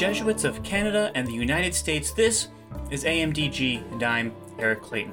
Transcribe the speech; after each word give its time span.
Jesuits 0.00 0.44
of 0.44 0.62
Canada 0.62 1.12
and 1.14 1.28
the 1.28 1.34
United 1.34 1.74
States. 1.74 2.10
This 2.10 2.48
is 2.90 3.04
AMDG, 3.04 3.92
and 3.92 4.02
I'm 4.02 4.32
Eric 4.58 4.80
Clayton. 4.80 5.12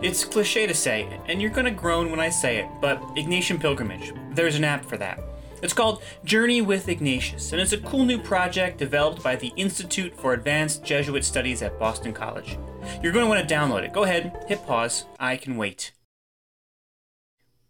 It's 0.00 0.24
cliche 0.24 0.66
to 0.66 0.72
say, 0.72 1.20
and 1.28 1.42
you're 1.42 1.50
gonna 1.50 1.70
groan 1.70 2.10
when 2.10 2.18
I 2.18 2.30
say 2.30 2.56
it, 2.56 2.66
but 2.80 3.02
Ignatian 3.16 3.60
Pilgrimage, 3.60 4.14
there's 4.30 4.54
an 4.54 4.64
app 4.64 4.82
for 4.86 4.96
that. 4.96 5.20
It's 5.60 5.74
called 5.74 6.02
Journey 6.24 6.62
with 6.62 6.88
Ignatius, 6.88 7.52
and 7.52 7.60
it's 7.60 7.74
a 7.74 7.78
cool 7.78 8.06
new 8.06 8.18
project 8.18 8.78
developed 8.78 9.22
by 9.22 9.36
the 9.36 9.52
Institute 9.56 10.16
for 10.16 10.32
Advanced 10.32 10.82
Jesuit 10.82 11.22
Studies 11.22 11.60
at 11.60 11.78
Boston 11.78 12.14
College. 12.14 12.56
You're 13.02 13.12
going 13.12 13.26
to 13.26 13.28
want 13.28 13.46
to 13.46 13.54
download 13.54 13.82
it. 13.82 13.92
Go 13.92 14.04
ahead, 14.04 14.42
hit 14.48 14.64
pause. 14.64 15.04
I 15.20 15.36
can 15.36 15.58
wait. 15.58 15.92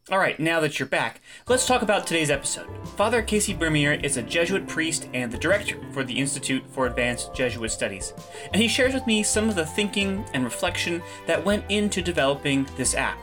All 0.09 0.19
right, 0.19 0.39
now 0.39 0.61
that 0.61 0.79
you're 0.79 0.87
back, 0.87 1.21
let's 1.49 1.67
talk 1.67 1.83
about 1.83 2.07
today's 2.07 2.31
episode. 2.31 2.69
Father 2.91 3.23
Casey 3.23 3.53
Beaumier 3.53 4.05
is 4.05 4.17
a 4.17 4.23
Jesuit 4.23 4.69
priest 4.69 5.09
and 5.13 5.33
the 5.33 5.37
director 5.37 5.81
for 5.91 6.05
the 6.05 6.17
Institute 6.17 6.63
for 6.71 6.87
Advanced 6.87 7.35
Jesuit 7.35 7.73
Studies, 7.73 8.15
and 8.53 8.63
he 8.63 8.69
shares 8.69 8.95
with 8.95 9.05
me 9.09 9.25
some 9.25 9.49
of 9.49 9.57
the 9.57 9.67
thinking 9.67 10.25
and 10.33 10.45
reflection 10.45 11.03
that 11.27 11.45
went 11.45 11.65
into 11.71 12.03
developing 12.03 12.69
this 12.77 12.95
app. 12.95 13.19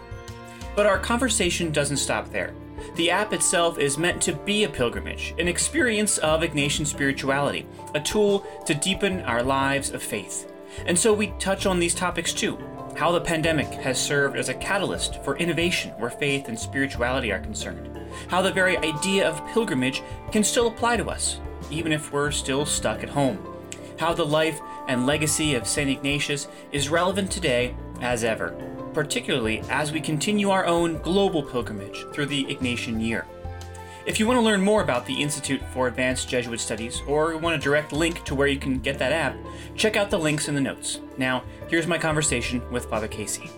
But 0.75 0.85
our 0.85 0.99
conversation 0.99 1.71
doesn't 1.71 1.95
stop 1.95 2.29
there. 2.31 2.53
The 2.95 3.11
app 3.11 3.31
itself 3.31 3.79
is 3.79 3.97
meant 3.97 4.21
to 4.23 4.33
be 4.33 4.65
a 4.65 4.69
pilgrimage, 4.69 5.33
an 5.39 5.47
experience 5.47 6.17
of 6.17 6.41
Ignatian 6.41 6.85
spirituality, 6.85 7.65
a 7.95 8.01
tool 8.01 8.45
to 8.65 8.73
deepen 8.73 9.21
our 9.21 9.41
lives 9.41 9.91
of 9.91 10.03
faith. 10.03 10.51
And 10.85 10.99
so 10.99 11.13
we 11.13 11.27
touch 11.39 11.65
on 11.65 11.79
these 11.79 11.95
topics 11.95 12.33
too 12.33 12.57
how 12.95 13.11
the 13.11 13.21
pandemic 13.21 13.67
has 13.67 13.99
served 13.99 14.37
as 14.37 14.49
a 14.49 14.53
catalyst 14.53 15.23
for 15.23 15.37
innovation 15.37 15.91
where 15.91 16.09
faith 16.09 16.47
and 16.47 16.57
spirituality 16.57 17.31
are 17.31 17.39
concerned, 17.39 17.99
how 18.27 18.41
the 18.41 18.51
very 18.51 18.77
idea 18.77 19.27
of 19.27 19.45
pilgrimage 19.47 20.01
can 20.31 20.43
still 20.43 20.67
apply 20.67 20.97
to 20.97 21.09
us, 21.09 21.39
even 21.71 21.91
if 21.91 22.11
we're 22.11 22.31
still 22.31 22.65
stuck 22.65 23.03
at 23.03 23.09
home, 23.09 23.39
how 23.97 24.13
the 24.13 24.25
life 24.25 24.59
and 24.87 25.05
legacy 25.05 25.55
of 25.55 25.67
St. 25.67 25.89
Ignatius 25.89 26.47
is 26.71 26.89
relevant 26.89 27.31
today 27.31 27.75
as 28.01 28.23
ever, 28.23 28.49
particularly 28.93 29.61
as 29.69 29.91
we 29.91 30.01
continue 30.01 30.49
our 30.49 30.65
own 30.65 31.01
global 31.01 31.41
pilgrimage 31.41 32.05
through 32.13 32.27
the 32.27 32.45
Ignatian 32.45 33.01
year. 33.01 33.25
If 34.05 34.19
you 34.19 34.27
want 34.27 34.37
to 34.37 34.41
learn 34.41 34.61
more 34.61 34.81
about 34.81 35.05
the 35.05 35.21
Institute 35.21 35.61
for 35.71 35.87
Advanced 35.87 36.27
Jesuit 36.27 36.59
Studies 36.59 37.01
or 37.07 37.37
want 37.37 37.55
a 37.55 37.57
direct 37.59 37.93
link 37.93 38.25
to 38.25 38.35
where 38.35 38.49
you 38.49 38.59
can 38.59 38.79
get 38.79 38.99
that 38.99 39.13
app, 39.13 39.33
check 39.77 39.95
out 39.95 40.09
the 40.09 40.19
links 40.19 40.49
in 40.49 40.55
the 40.55 40.59
notes. 40.59 40.99
Now, 41.17 41.45
here's 41.69 41.87
my 41.87 41.97
conversation 41.97 42.61
with 42.69 42.85
Father 42.87 43.07
Casey. 43.07 43.49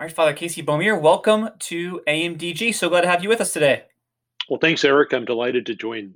All 0.00 0.04
right, 0.04 0.12
Father 0.12 0.32
Casey 0.32 0.64
Beaumier, 0.64 1.00
welcome 1.00 1.50
to 1.60 2.00
AMDG. 2.08 2.74
So 2.74 2.88
glad 2.88 3.02
to 3.02 3.08
have 3.08 3.22
you 3.22 3.28
with 3.28 3.40
us 3.40 3.52
today. 3.52 3.84
Well, 4.48 4.58
thanks, 4.58 4.84
Eric. 4.84 5.12
I'm 5.12 5.24
delighted 5.24 5.64
to 5.66 5.76
join 5.76 6.14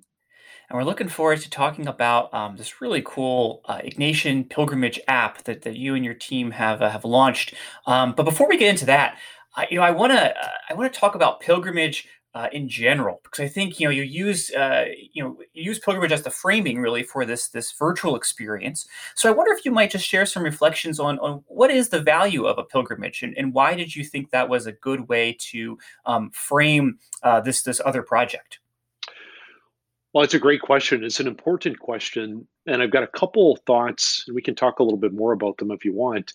and 0.72 0.78
we're 0.78 0.84
looking 0.84 1.08
forward 1.08 1.38
to 1.38 1.50
talking 1.50 1.86
about 1.86 2.32
um, 2.32 2.56
this 2.56 2.80
really 2.80 3.02
cool 3.04 3.60
uh, 3.66 3.80
Ignatian 3.80 4.48
pilgrimage 4.48 4.98
app 5.06 5.44
that, 5.44 5.60
that 5.62 5.76
you 5.76 5.94
and 5.94 6.02
your 6.02 6.14
team 6.14 6.50
have 6.50 6.80
uh, 6.80 6.88
have 6.88 7.04
launched. 7.04 7.52
Um, 7.86 8.14
but 8.16 8.22
before 8.22 8.48
we 8.48 8.56
get 8.56 8.70
into 8.70 8.86
that, 8.86 9.18
I, 9.54 9.66
you 9.70 9.76
know, 9.76 9.82
I 9.82 9.90
want 9.90 10.12
to 10.12 10.34
uh, 10.34 10.50
I 10.70 10.72
want 10.72 10.90
to 10.90 10.98
talk 10.98 11.14
about 11.14 11.40
pilgrimage 11.40 12.08
uh, 12.34 12.48
in 12.52 12.70
general 12.70 13.20
because 13.22 13.40
I 13.40 13.48
think 13.48 13.78
you 13.78 13.86
know 13.86 13.90
you 13.90 14.02
use 14.02 14.50
uh, 14.52 14.86
you 15.12 15.22
know 15.22 15.36
you 15.52 15.62
use 15.62 15.78
pilgrimage 15.78 16.10
as 16.10 16.22
the 16.22 16.30
framing 16.30 16.80
really 16.80 17.02
for 17.02 17.26
this 17.26 17.48
this 17.48 17.70
virtual 17.72 18.16
experience. 18.16 18.88
So 19.14 19.28
I 19.28 19.32
wonder 19.32 19.52
if 19.52 19.66
you 19.66 19.72
might 19.72 19.90
just 19.90 20.06
share 20.06 20.24
some 20.24 20.42
reflections 20.42 20.98
on 20.98 21.18
on 21.18 21.44
what 21.48 21.70
is 21.70 21.90
the 21.90 22.00
value 22.00 22.46
of 22.46 22.56
a 22.56 22.64
pilgrimage 22.64 23.22
and, 23.22 23.36
and 23.36 23.52
why 23.52 23.74
did 23.74 23.94
you 23.94 24.04
think 24.04 24.30
that 24.30 24.48
was 24.48 24.66
a 24.66 24.72
good 24.72 25.06
way 25.10 25.36
to 25.50 25.76
um, 26.06 26.30
frame 26.30 26.98
uh, 27.22 27.42
this 27.42 27.60
this 27.62 27.78
other 27.84 28.02
project. 28.02 28.61
Well, 30.12 30.24
it's 30.24 30.34
a 30.34 30.38
great 30.38 30.60
question. 30.60 31.04
It's 31.04 31.20
an 31.20 31.26
important 31.26 31.78
question. 31.78 32.46
And 32.66 32.82
I've 32.82 32.90
got 32.90 33.02
a 33.02 33.08
couple 33.08 33.56
thoughts, 33.66 34.24
and 34.26 34.34
we 34.34 34.42
can 34.42 34.54
talk 34.54 34.78
a 34.78 34.82
little 34.82 34.98
bit 34.98 35.14
more 35.14 35.32
about 35.32 35.56
them 35.56 35.70
if 35.70 35.84
you 35.84 35.94
want. 35.94 36.32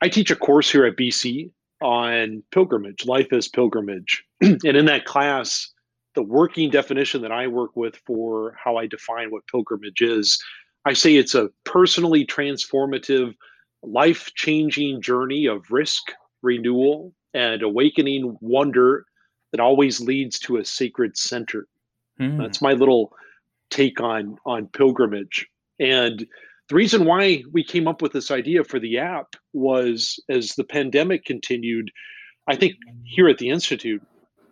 I 0.00 0.08
teach 0.08 0.30
a 0.30 0.36
course 0.36 0.70
here 0.70 0.84
at 0.84 0.96
BC 0.96 1.50
on 1.82 2.42
pilgrimage, 2.52 3.06
life 3.06 3.32
as 3.32 3.48
pilgrimage. 3.48 4.24
and 4.40 4.64
in 4.64 4.84
that 4.86 5.04
class, 5.04 5.72
the 6.14 6.22
working 6.22 6.70
definition 6.70 7.22
that 7.22 7.32
I 7.32 7.48
work 7.48 7.76
with 7.76 7.96
for 8.06 8.56
how 8.62 8.76
I 8.76 8.86
define 8.86 9.30
what 9.30 9.46
pilgrimage 9.48 10.00
is, 10.00 10.40
I 10.84 10.92
say 10.92 11.16
it's 11.16 11.34
a 11.34 11.50
personally 11.64 12.24
transformative, 12.24 13.34
life 13.82 14.32
changing 14.34 15.02
journey 15.02 15.46
of 15.46 15.70
risk, 15.70 16.12
renewal, 16.42 17.12
and 17.34 17.62
awakening 17.62 18.36
wonder 18.40 19.04
that 19.50 19.60
always 19.60 20.00
leads 20.00 20.38
to 20.40 20.58
a 20.58 20.64
sacred 20.64 21.16
center. 21.16 21.66
Mm. 22.20 22.38
That's 22.38 22.62
my 22.62 22.72
little 22.72 23.12
take 23.70 24.00
on 24.00 24.36
on 24.46 24.66
pilgrimage. 24.68 25.46
And 25.80 26.26
the 26.68 26.74
reason 26.74 27.04
why 27.04 27.42
we 27.52 27.64
came 27.64 27.88
up 27.88 28.02
with 28.02 28.12
this 28.12 28.30
idea 28.30 28.64
for 28.64 28.78
the 28.78 28.98
app 28.98 29.36
was 29.52 30.20
as 30.28 30.54
the 30.54 30.64
pandemic 30.64 31.24
continued, 31.24 31.90
I 32.46 32.56
think 32.56 32.74
here 33.04 33.28
at 33.28 33.38
the 33.38 33.48
Institute, 33.48 34.02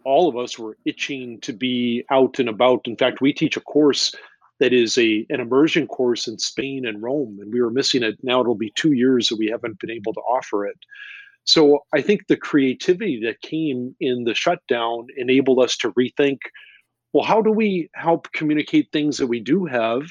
all 0.05 0.29
of 0.29 0.37
us 0.37 0.59
were 0.59 0.79
itching 0.85 1.41
to 1.41 1.53
be 1.53 2.05
out 2.11 2.39
and 2.39 2.49
about. 2.49 2.87
In 2.87 2.97
fact, 2.97 3.21
we 3.21 3.33
teach 3.33 3.57
a 3.57 3.61
course 3.61 4.15
that 4.61 4.73
is 4.73 4.97
a 4.97 5.27
an 5.29 5.41
immersion 5.41 5.87
course 5.87 6.27
in 6.27 6.39
Spain 6.39 6.87
and 6.87 7.03
Rome, 7.03 7.39
and 7.41 7.53
we 7.53 7.61
were 7.61 7.71
missing 7.71 8.03
it. 8.03 8.17
Now 8.23 8.41
it'll 8.41 8.55
be 8.55 8.73
two 8.77 8.93
years 8.93 9.29
that 9.29 9.39
we 9.39 9.49
haven't 9.49 9.81
been 9.81 9.91
able 9.91 10.15
to 10.15 10.21
offer 10.21 10.67
it. 10.67 10.79
So 11.45 11.81
I 11.95 12.01
think 12.01 12.27
the 12.27 12.37
creativity 12.37 13.21
that 13.25 13.41
came 13.41 13.95
in 14.01 14.25
the 14.25 14.35
shutdown 14.35 15.07
enabled 15.17 15.61
us 15.61 15.77
to 15.79 15.93
rethink 15.93 16.39
well, 17.17 17.25
how 17.25 17.41
do 17.41 17.51
we 17.51 17.89
help 17.95 18.31
communicate 18.33 18.93
things 18.93 19.17
that 19.17 19.27
we 19.27 19.41
do 19.41 19.65
have? 19.65 20.03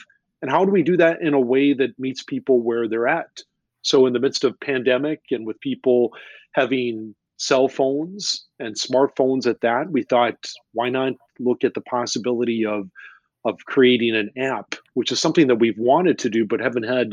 And 0.41 0.49
how 0.49 0.65
do 0.65 0.71
we 0.71 0.81
do 0.81 0.97
that 0.97 1.21
in 1.21 1.35
a 1.35 1.39
way 1.39 1.71
that 1.71 1.99
meets 1.99 2.23
people 2.23 2.61
where 2.61 2.87
they're 2.87 3.07
at? 3.07 3.43
So 3.83 4.07
in 4.07 4.13
the 4.13 4.19
midst 4.19 4.43
of 4.43 4.59
pandemic 4.59 5.21
and 5.29 5.45
with 5.45 5.59
people 5.59 6.13
having 6.53 7.13
cell 7.37 7.67
phones 7.67 8.47
and 8.57 8.73
smartphones 8.73 9.45
at 9.45 9.61
that, 9.61 9.91
we 9.91 10.01
thought, 10.01 10.49
why 10.73 10.89
not 10.89 11.13
look 11.39 11.63
at 11.63 11.75
the 11.75 11.81
possibility 11.81 12.65
of 12.65 12.89
of 13.45 13.63
creating 13.65 14.15
an 14.15 14.31
app, 14.35 14.73
which 14.95 15.11
is 15.11 15.19
something 15.19 15.45
that 15.45 15.57
we've 15.59 15.77
wanted 15.77 16.17
to 16.17 16.29
do 16.31 16.43
but 16.43 16.59
haven't 16.59 16.87
had 16.87 17.11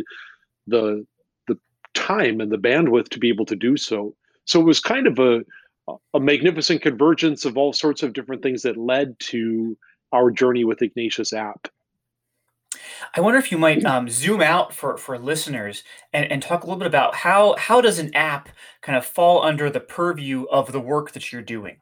the 0.67 1.07
the 1.49 1.59
time 1.93 2.41
and 2.41 2.51
the 2.51 2.57
bandwidth 2.57 3.11
to 3.11 3.19
be 3.19 3.29
able 3.29 3.45
to 3.45 3.57
do 3.57 3.77
so. 3.77 4.17
So 4.47 4.59
it 4.59 4.65
was 4.65 4.81
kind 4.81 5.07
of 5.07 5.19
a 5.19 5.45
a 6.15 6.21
magnificent 6.21 6.83
convergence 6.83 7.45
of 7.45 7.57
all 7.57 7.73
sorts 7.73 8.03
of 8.03 8.13
different 8.13 8.43
things 8.43 8.63
that 8.63 8.77
led 8.77 9.19
to 9.19 9.77
our 10.13 10.31
journey 10.31 10.65
with 10.65 10.83
Ignatius 10.83 11.33
app. 11.33 11.69
I 13.15 13.21
wonder 13.21 13.39
if 13.39 13.51
you 13.51 13.59
might 13.59 13.85
um, 13.85 14.09
zoom 14.09 14.41
out 14.41 14.73
for, 14.73 14.97
for 14.97 15.19
listeners 15.19 15.83
and, 16.13 16.31
and 16.31 16.43
talk 16.43 16.63
a 16.63 16.67
little 16.67 16.79
bit 16.79 16.87
about 16.87 17.15
how 17.15 17.57
how 17.59 17.81
does 17.81 17.99
an 17.99 18.15
app 18.15 18.49
kind 18.81 18.97
of 18.97 19.05
fall 19.05 19.43
under 19.43 19.69
the 19.69 19.81
purview 19.81 20.45
of 20.45 20.73
the 20.73 20.81
work 20.81 21.13
that 21.13 21.33
you're 21.33 21.43
doing? 21.43 21.79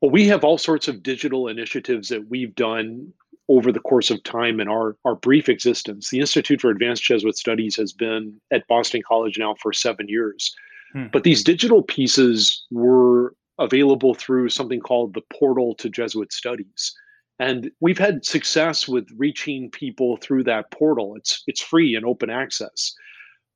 Well, 0.00 0.10
we 0.10 0.26
have 0.28 0.44
all 0.44 0.58
sorts 0.58 0.88
of 0.88 1.02
digital 1.02 1.48
initiatives 1.48 2.08
that 2.08 2.28
we've 2.28 2.54
done 2.54 3.12
over 3.48 3.72
the 3.72 3.80
course 3.80 4.10
of 4.10 4.22
time 4.22 4.60
in 4.60 4.68
our, 4.68 4.96
our 5.04 5.16
brief 5.16 5.48
existence. 5.48 6.08
The 6.10 6.20
Institute 6.20 6.60
for 6.60 6.70
Advanced 6.70 7.02
Jesuit 7.02 7.36
Studies 7.36 7.76
has 7.76 7.92
been 7.92 8.40
at 8.52 8.66
Boston 8.68 9.02
College 9.06 9.38
now 9.38 9.56
for 9.60 9.72
seven 9.72 10.08
years. 10.08 10.54
Hmm. 10.92 11.06
But 11.12 11.24
these 11.24 11.44
digital 11.44 11.82
pieces 11.82 12.66
were 12.70 13.34
available 13.58 14.14
through 14.14 14.48
something 14.48 14.80
called 14.80 15.14
the 15.14 15.22
Portal 15.32 15.74
to 15.76 15.88
Jesuit 15.88 16.32
Studies. 16.32 16.94
And 17.38 17.70
we've 17.80 17.98
had 17.98 18.24
success 18.24 18.86
with 18.86 19.08
reaching 19.16 19.70
people 19.70 20.18
through 20.18 20.44
that 20.44 20.70
portal. 20.70 21.14
It's 21.16 21.42
it's 21.46 21.62
free 21.62 21.94
and 21.94 22.04
open 22.04 22.30
access. 22.30 22.94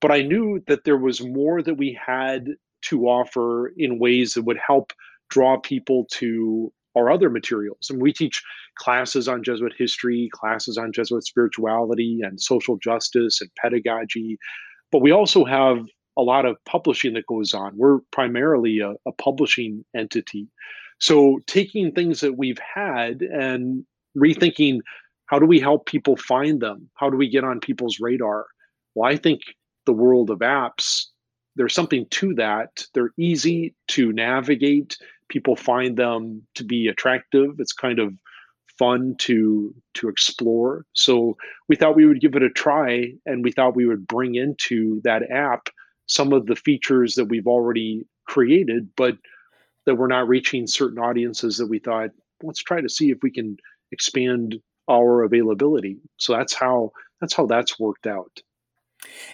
But 0.00 0.11
I 0.11 0.23
knew 0.23 0.62
that 0.67 0.85
there 0.85 0.97
was 0.97 1.23
more 1.23 1.62
that 1.62 1.76
we 1.76 1.99
had 2.05 2.49
to 2.87 3.06
offer 3.06 3.73
in 3.76 3.99
ways 3.99 4.35
that 4.35 4.43
would 4.43 4.58
help 4.58 4.93
draw 5.31 5.58
people 5.58 6.06
to 6.12 6.73
our 6.97 7.11
other 7.11 7.29
materials. 7.29 7.91
And 7.91 8.00
we 8.00 8.12
teach 8.12 8.43
classes 8.76 9.29
on 9.29 9.43
Jesuit 9.43 9.73
history, 9.76 10.29
classes 10.32 10.79
on 10.79 10.93
Jesuit 10.93 11.25
spirituality 11.25 12.20
and 12.23 12.41
social 12.41 12.76
justice 12.76 13.41
and 13.41 13.50
pedagogy. 13.61 14.38
But 14.93 15.03
we 15.03 15.11
also 15.11 15.44
have 15.44 15.87
a 16.16 16.22
lot 16.22 16.46
of 16.46 16.56
publishing 16.64 17.14
that 17.14 17.26
goes 17.26 17.55
on. 17.55 17.72
We're 17.76 17.99
primarily 18.12 18.81
a, 18.81 18.94
a 19.06 19.12
publishing 19.12 19.84
entity. 19.96 20.49
So 21.00 21.40
taking 21.46 21.93
things 21.93 22.20
that 22.20 22.38
we've 22.38 22.58
had 22.58 23.20
and 23.22 23.84
rethinking 24.16 24.81
how 25.26 25.38
do 25.38 25.46
we 25.46 25.58
help 25.58 25.87
people 25.87 26.16
find 26.16 26.61
them? 26.61 26.88
How 26.94 27.08
do 27.11 27.16
we 27.16 27.28
get 27.28 27.44
on 27.44 27.58
people's 27.61 27.99
radar? 27.99 28.46
Well, 28.94 29.11
I 29.11 29.16
think 29.16 29.40
the 29.87 29.93
world 29.93 30.31
of 30.31 30.40
apps, 30.40 31.06
there's 31.56 31.75
something 31.75 32.06
to 32.11 32.34
that. 32.34 32.84
They're 32.94 33.12
easy 33.17 33.75
to 33.88 34.12
navigate. 34.12 34.96
People 35.28 35.56
find 35.56 35.96
them 35.96 36.43
to 36.55 36.64
be 36.64 36.88
attractive. 36.88 37.56
It's 37.58 37.72
kind 37.72 37.99
of 37.99 38.12
fun 38.78 39.14
to 39.20 39.75
to 39.94 40.08
explore. 40.08 40.84
So 40.93 41.37
we 41.69 41.76
thought 41.76 41.96
we 41.96 42.06
would 42.06 42.20
give 42.20 42.34
it 42.34 42.43
a 42.43 42.50
try 42.50 43.12
and 43.25 43.44
we 43.44 43.52
thought 43.52 43.76
we 43.76 43.87
would 43.87 44.06
bring 44.06 44.34
into 44.34 45.00
that 45.05 45.31
app 45.31 45.69
some 46.06 46.33
of 46.33 46.47
the 46.47 46.56
features 46.56 47.15
that 47.15 47.27
we've 47.27 47.47
already 47.47 48.06
created, 48.27 48.89
but 48.97 49.17
that 49.87 49.97
we're 49.97 50.06
not 50.06 50.29
reaching 50.29 50.67
certain 50.67 50.99
audiences 50.99 51.56
that 51.59 51.67
we 51.67 51.79
thought, 51.79 52.11
let's 52.43 52.62
try 52.62 52.81
to 52.81 52.89
see 52.89 53.11
if 53.11 53.19
we 53.23 53.31
can 53.31 53.56
expand 53.93 54.56
our 54.89 55.23
availability. 55.23 55.99
So 56.19 56.33
that's 56.35 56.55
how 56.55 56.91
that's 57.21 57.35
how 57.35 57.47
that's 57.47 57.79
worked 57.79 58.06
out. 58.06 58.41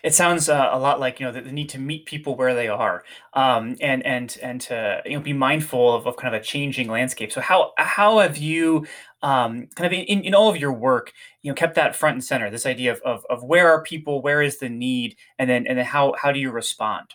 It 0.02 0.14
sounds 0.14 0.48
uh, 0.48 0.68
a 0.72 0.78
lot 0.78 1.00
like 1.00 1.20
you 1.20 1.26
know 1.26 1.32
the, 1.32 1.42
the, 1.42 1.52
need 1.52 1.68
to 1.70 1.78
meet 1.78 2.06
people 2.06 2.36
where 2.36 2.54
they 2.54 2.68
are, 2.68 3.04
um, 3.34 3.76
and 3.80 4.04
and 4.04 4.36
and 4.42 4.60
to 4.62 5.02
you 5.04 5.16
know 5.16 5.20
be 5.20 5.32
mindful 5.32 5.94
of, 5.94 6.06
of 6.06 6.16
kind 6.16 6.34
of 6.34 6.40
a 6.40 6.44
changing 6.44 6.88
landscape. 6.88 7.32
So 7.32 7.40
how 7.40 7.72
how 7.78 8.18
have 8.18 8.36
you 8.36 8.86
um, 9.22 9.68
kind 9.74 9.86
of 9.86 9.92
in, 9.92 10.22
in 10.24 10.34
all 10.34 10.48
of 10.48 10.56
your 10.56 10.72
work, 10.72 11.12
you 11.42 11.50
know, 11.50 11.54
kept 11.54 11.74
that 11.74 11.96
front 11.96 12.14
and 12.14 12.24
center? 12.24 12.50
This 12.50 12.66
idea 12.66 12.92
of, 12.92 13.00
of 13.04 13.26
of 13.28 13.44
where 13.44 13.68
are 13.68 13.82
people, 13.82 14.22
where 14.22 14.42
is 14.42 14.58
the 14.58 14.68
need, 14.68 15.16
and 15.38 15.48
then 15.48 15.66
and 15.66 15.78
then 15.78 15.86
how 15.86 16.14
how 16.20 16.32
do 16.32 16.40
you 16.40 16.50
respond? 16.50 17.14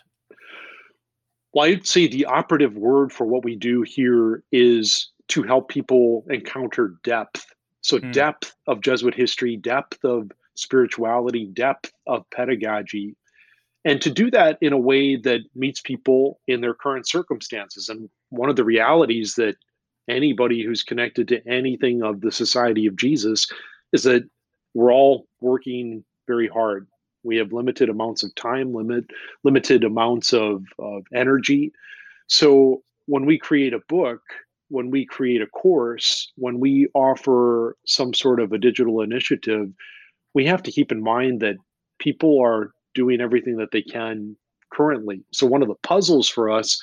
Well, 1.52 1.66
I'd 1.66 1.86
say 1.86 2.06
the 2.06 2.26
operative 2.26 2.76
word 2.76 3.12
for 3.12 3.26
what 3.26 3.44
we 3.44 3.56
do 3.56 3.82
here 3.82 4.44
is 4.52 5.10
to 5.28 5.42
help 5.42 5.68
people 5.68 6.24
encounter 6.28 6.96
depth. 7.02 7.46
So 7.80 7.98
mm. 7.98 8.12
depth 8.12 8.54
of 8.66 8.80
Jesuit 8.80 9.14
history, 9.14 9.56
depth 9.56 10.04
of 10.04 10.30
spirituality, 10.56 11.46
depth 11.46 11.92
of 12.06 12.28
pedagogy, 12.30 13.14
and 13.84 14.02
to 14.02 14.10
do 14.10 14.30
that 14.32 14.58
in 14.60 14.72
a 14.72 14.78
way 14.78 15.14
that 15.14 15.42
meets 15.54 15.80
people 15.80 16.40
in 16.48 16.60
their 16.60 16.74
current 16.74 17.06
circumstances. 17.06 17.88
And 17.88 18.10
one 18.30 18.50
of 18.50 18.56
the 18.56 18.64
realities 18.64 19.34
that 19.36 19.54
anybody 20.08 20.64
who's 20.64 20.82
connected 20.82 21.28
to 21.28 21.46
anything 21.46 22.02
of 22.02 22.20
the 22.20 22.32
Society 22.32 22.86
of 22.86 22.96
Jesus 22.96 23.46
is 23.92 24.02
that 24.02 24.28
we're 24.74 24.92
all 24.92 25.28
working 25.40 26.04
very 26.26 26.48
hard. 26.48 26.88
We 27.22 27.36
have 27.36 27.52
limited 27.52 27.88
amounts 27.88 28.24
of 28.24 28.34
time, 28.34 28.74
limit 28.74 29.04
limited 29.44 29.84
amounts 29.84 30.32
of, 30.32 30.64
of 30.78 31.04
energy. 31.14 31.72
So 32.26 32.82
when 33.06 33.24
we 33.24 33.38
create 33.38 33.72
a 33.72 33.80
book, 33.88 34.20
when 34.68 34.90
we 34.90 35.06
create 35.06 35.42
a 35.42 35.46
course, 35.46 36.32
when 36.36 36.58
we 36.58 36.88
offer 36.94 37.76
some 37.86 38.12
sort 38.14 38.40
of 38.40 38.52
a 38.52 38.58
digital 38.58 39.00
initiative, 39.00 39.70
we 40.36 40.44
have 40.44 40.62
to 40.62 40.70
keep 40.70 40.92
in 40.92 41.02
mind 41.02 41.40
that 41.40 41.56
people 41.98 42.38
are 42.44 42.70
doing 42.94 43.22
everything 43.22 43.56
that 43.56 43.70
they 43.72 43.80
can 43.80 44.36
currently. 44.70 45.24
So, 45.32 45.46
one 45.46 45.62
of 45.62 45.68
the 45.68 45.82
puzzles 45.82 46.28
for 46.28 46.50
us 46.50 46.78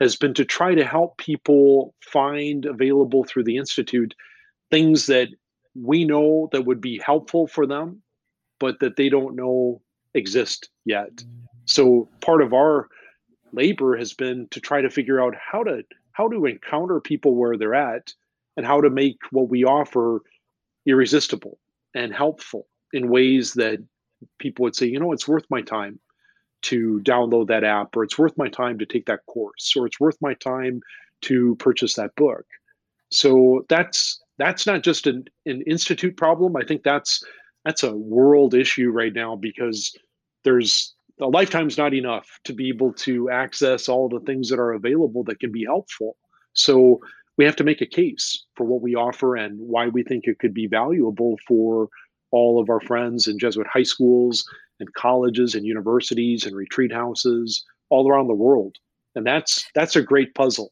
has 0.00 0.16
been 0.16 0.34
to 0.34 0.44
try 0.44 0.74
to 0.74 0.84
help 0.84 1.16
people 1.16 1.94
find 2.02 2.66
available 2.66 3.22
through 3.22 3.44
the 3.44 3.58
Institute 3.58 4.12
things 4.72 5.06
that 5.06 5.28
we 5.80 6.04
know 6.04 6.48
that 6.50 6.66
would 6.66 6.80
be 6.80 6.98
helpful 6.98 7.46
for 7.46 7.64
them, 7.64 8.02
but 8.58 8.80
that 8.80 8.96
they 8.96 9.08
don't 9.08 9.36
know 9.36 9.80
exist 10.14 10.68
yet. 10.84 11.22
So, 11.64 12.08
part 12.20 12.42
of 12.42 12.52
our 12.52 12.88
labor 13.52 13.96
has 13.96 14.14
been 14.14 14.48
to 14.50 14.60
try 14.60 14.80
to 14.80 14.90
figure 14.90 15.22
out 15.22 15.34
how 15.36 15.62
to 15.62 15.84
how 16.10 16.28
to 16.28 16.46
encounter 16.46 17.00
people 17.00 17.36
where 17.36 17.56
they're 17.56 17.72
at 17.72 18.12
and 18.56 18.66
how 18.66 18.80
to 18.80 18.90
make 18.90 19.18
what 19.30 19.48
we 19.48 19.62
offer 19.62 20.22
irresistible 20.86 21.60
and 21.94 22.12
helpful 22.12 22.66
in 22.92 23.08
ways 23.08 23.54
that 23.54 23.78
people 24.38 24.62
would 24.64 24.76
say, 24.76 24.86
you 24.86 24.98
know, 24.98 25.12
it's 25.12 25.28
worth 25.28 25.44
my 25.50 25.62
time 25.62 25.98
to 26.62 27.00
download 27.04 27.48
that 27.48 27.64
app, 27.64 27.96
or 27.96 28.02
it's 28.02 28.18
worth 28.18 28.36
my 28.36 28.48
time 28.48 28.78
to 28.78 28.86
take 28.86 29.06
that 29.06 29.24
course, 29.26 29.74
or 29.76 29.86
it's 29.86 30.00
worth 30.00 30.16
my 30.20 30.34
time 30.34 30.80
to 31.22 31.54
purchase 31.56 31.94
that 31.94 32.14
book. 32.16 32.44
So 33.10 33.64
that's 33.68 34.20
that's 34.38 34.66
not 34.66 34.82
just 34.82 35.06
an, 35.06 35.24
an 35.46 35.62
institute 35.62 36.16
problem. 36.16 36.56
I 36.56 36.64
think 36.64 36.82
that's 36.82 37.22
that's 37.64 37.82
a 37.82 37.94
world 37.94 38.54
issue 38.54 38.90
right 38.90 39.12
now 39.12 39.36
because 39.36 39.96
there's 40.44 40.94
a 41.20 41.26
lifetime's 41.26 41.78
not 41.78 41.94
enough 41.94 42.38
to 42.44 42.52
be 42.52 42.68
able 42.68 42.92
to 42.92 43.30
access 43.30 43.88
all 43.88 44.08
the 44.08 44.20
things 44.20 44.48
that 44.50 44.58
are 44.58 44.72
available 44.72 45.24
that 45.24 45.40
can 45.40 45.50
be 45.50 45.64
helpful. 45.64 46.16
So 46.52 47.00
we 47.38 47.44
have 47.44 47.56
to 47.56 47.64
make 47.64 47.80
a 47.80 47.86
case 47.86 48.44
for 48.54 48.64
what 48.64 48.82
we 48.82 48.94
offer 48.94 49.36
and 49.36 49.58
why 49.58 49.88
we 49.88 50.02
think 50.02 50.26
it 50.26 50.38
could 50.38 50.54
be 50.54 50.66
valuable 50.66 51.36
for 51.46 51.88
all 52.36 52.60
of 52.60 52.68
our 52.68 52.80
friends 52.80 53.26
in 53.26 53.38
Jesuit 53.38 53.66
high 53.66 53.82
schools 53.82 54.44
and 54.78 54.92
colleges 54.94 55.54
and 55.54 55.64
universities 55.64 56.44
and 56.44 56.54
retreat 56.54 56.92
houses 56.92 57.64
all 57.88 58.08
around 58.08 58.28
the 58.28 58.34
world. 58.34 58.76
And 59.14 59.26
that's 59.26 59.66
that's 59.74 59.96
a 59.96 60.02
great 60.02 60.34
puzzle. 60.34 60.70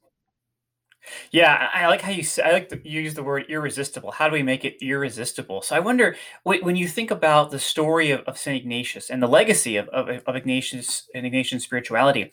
Yeah, 1.30 1.68
I 1.74 1.86
like 1.88 2.00
how 2.00 2.12
you 2.12 2.22
say. 2.22 2.42
I 2.42 2.52
like 2.52 2.68
to 2.70 2.88
use 2.88 3.14
the 3.14 3.22
word 3.22 3.44
irresistible. 3.48 4.10
How 4.12 4.28
do 4.28 4.32
we 4.32 4.42
make 4.42 4.64
it 4.64 4.76
irresistible? 4.80 5.60
So 5.62 5.76
I 5.76 5.80
wonder 5.80 6.16
when 6.44 6.76
you 6.76 6.88
think 6.88 7.10
about 7.10 7.50
the 7.50 7.58
story 7.58 8.10
of, 8.10 8.20
of 8.20 8.38
Saint 8.38 8.62
Ignatius 8.62 9.10
and 9.10 9.22
the 9.22 9.28
legacy 9.28 9.76
of, 9.76 9.88
of, 9.88 10.22
of 10.26 10.36
Ignatius 10.36 11.08
and 11.14 11.26
Ignatian 11.26 11.60
spirituality, 11.60 12.32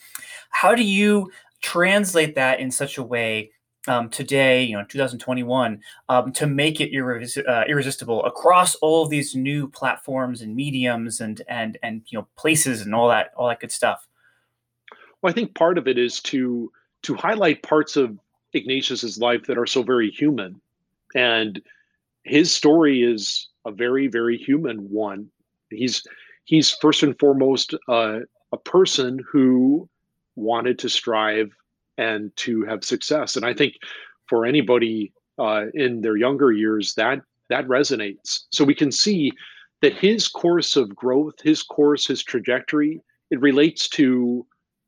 how 0.51 0.74
do 0.74 0.84
you 0.84 1.31
translate 1.62 2.36
that 2.36 2.60
in 2.60 2.72
such 2.72 2.98
a 2.98 3.04
way 3.04 3.51
um, 3.88 4.10
today, 4.10 4.63
you 4.63 4.78
know, 4.78 4.83
2021, 4.83 5.81
um, 6.10 6.31
to 6.33 6.48
make 6.48 6.80
it 6.80 6.92
irres- 6.92 7.48
uh, 7.48 7.66
irresistible 7.68 8.24
across 8.25 8.75
all 8.75 9.04
of 9.04 9.10
these 9.10 9.36
new 9.36 9.68
platforms 9.68 10.42
and 10.42 10.56
mediums 10.56 11.19
and 11.19 11.42
and 11.48 11.78
and 11.81 12.04
you 12.07 12.19
know 12.19 12.28
places 12.36 12.81
and 12.81 12.94
all 12.94 13.10
that 13.10 13.31
all 13.36 13.48
that 13.48 13.60
good 13.60 13.72
stuff. 13.72 14.07
Well, 15.22 15.31
I 15.31 15.33
think 15.33 15.56
part 15.56 15.78
of 15.78 15.88
it 15.88 15.98
is 15.98 16.19
to 16.22 16.72
to 17.04 17.16
highlight 17.16 17.63
parts 17.63 17.95
of 17.95 18.18
Ignatius's 18.54 19.18
life 19.18 19.45
that 19.48 19.57
are 19.57 19.66
so 19.66 19.81
very 19.81 20.12
human, 20.12 20.62
and 21.16 21.62
his 22.24 22.54
story 22.54 23.01
is 23.04 23.50
a 23.66 23.72
very 23.72 24.07
very 24.07 24.38
human 24.38 24.89
one. 24.89 25.30
He's 25.69 26.06
he's 26.45 26.72
first 26.72 27.01
and 27.01 27.18
foremost 27.18 27.74
uh, 27.88 28.19
a 28.51 28.57
person 28.57 29.24
who 29.31 29.89
wanted 30.36 30.77
to 30.80 30.89
strive 30.89 31.51
and 32.01 32.36
to 32.36 32.63
have 32.63 32.83
success. 32.83 33.36
And 33.36 33.45
I 33.45 33.53
think 33.53 33.75
for 34.27 34.45
anybody 34.45 35.13
uh, 35.38 35.65
in 35.74 36.01
their 36.01 36.18
younger 36.18 36.51
years, 36.51 36.95
that 36.95 37.19
that 37.50 37.68
resonates. 37.68 38.45
So 38.51 38.63
we 38.63 38.75
can 38.75 38.92
see 38.92 39.31
that 39.81 39.94
his 39.94 40.27
course 40.27 40.75
of 40.75 40.95
growth, 40.95 41.42
his 41.44 41.62
course, 41.63 42.07
his 42.07 42.24
trajectory, 42.24 43.01
it 43.30 43.39
relates 43.39 43.88
to 43.89 44.45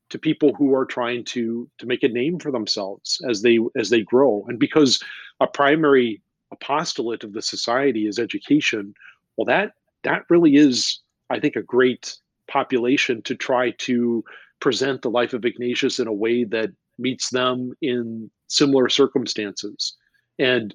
to 0.10 0.20
people 0.20 0.54
who 0.58 0.74
are 0.74 0.86
trying 0.86 1.24
to 1.26 1.70
to 1.78 1.86
make 1.86 2.04
a 2.04 2.16
name 2.22 2.40
for 2.40 2.52
themselves 2.52 3.22
as 3.30 3.42
they 3.44 3.60
as 3.78 3.90
they 3.90 4.02
grow. 4.02 4.46
And 4.48 4.58
because 4.60 5.04
a 5.40 5.48
primary 5.48 6.22
apostolate 6.52 7.24
of 7.24 7.34
the 7.34 7.42
society 7.42 8.08
is 8.08 8.18
education, 8.18 8.94
well, 9.38 9.46
that 9.46 9.74
that 10.04 10.24
really 10.30 10.56
is, 10.56 11.00
I 11.30 11.40
think, 11.40 11.56
a 11.56 11.70
great 11.76 12.18
population 12.48 13.22
to 13.24 13.36
try 13.36 13.72
to 13.88 14.24
present 14.60 15.02
the 15.02 15.16
life 15.20 15.34
of 15.34 15.46
Ignatius 15.46 16.00
in 16.00 16.08
a 16.08 16.20
way 16.26 16.44
that 16.46 16.72
meets 16.98 17.30
them 17.30 17.74
in 17.82 18.30
similar 18.48 18.90
circumstances. 18.90 19.96
And 20.40 20.74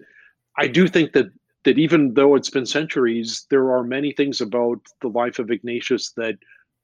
I 0.57 0.67
do 0.67 0.89
think 0.89 1.13
that 1.13 1.27
that 1.65 1.79
even 1.79 2.15
though 2.15 2.35
it's 2.35 2.51
been 2.51 2.67
centuries, 2.67 3.47
there 3.51 3.73
are 3.73 3.83
many 3.83 4.13
things 4.13 4.41
about 4.41 4.81
the 5.03 5.09
life 5.09 5.39
of 5.39 5.51
Ignatius 5.51 6.13
that 6.13 6.39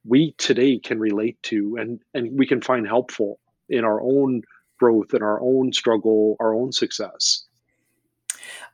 we 0.05 0.35
today 0.37 0.79
can 0.79 0.99
relate 0.99 1.43
to 1.45 1.77
and, 1.77 2.01
and 2.13 2.37
we 2.39 2.47
can 2.47 2.61
find 2.61 2.87
helpful 2.87 3.39
in 3.69 3.85
our 3.85 4.01
own 4.03 4.43
growth 4.79 5.15
and 5.15 5.23
our 5.23 5.41
own 5.41 5.73
struggle, 5.73 6.37
our 6.41 6.55
own 6.55 6.73
success. 6.73 7.45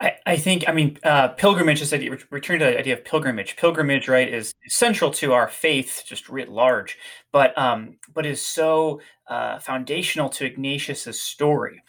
I, 0.01 0.13
I 0.27 0.37
think, 0.37 0.69
I 0.69 0.73
mean, 0.73 0.99
uh, 1.03 1.29
pilgrimage 1.29 1.83
is 1.83 1.93
idea, 1.93 2.17
return 2.31 2.59
to 2.61 2.65
the 2.65 2.79
idea 2.79 2.95
of 2.95 3.05
pilgrimage. 3.05 3.57
Pilgrimage, 3.57 4.09
right, 4.09 4.33
is 4.33 4.55
central 4.69 5.11
to 5.13 5.33
our 5.33 5.49
faith, 5.49 6.05
just 6.07 6.29
writ 6.29 6.49
large, 6.49 6.99
but 7.33 7.57
um, 7.59 7.97
but 8.15 8.27
is 8.27 8.45
so 8.45 9.01
uh, 9.29 9.59
foundational 9.59 10.29
to 10.31 10.45
Ignatius's 10.45 11.21
story. 11.21 11.83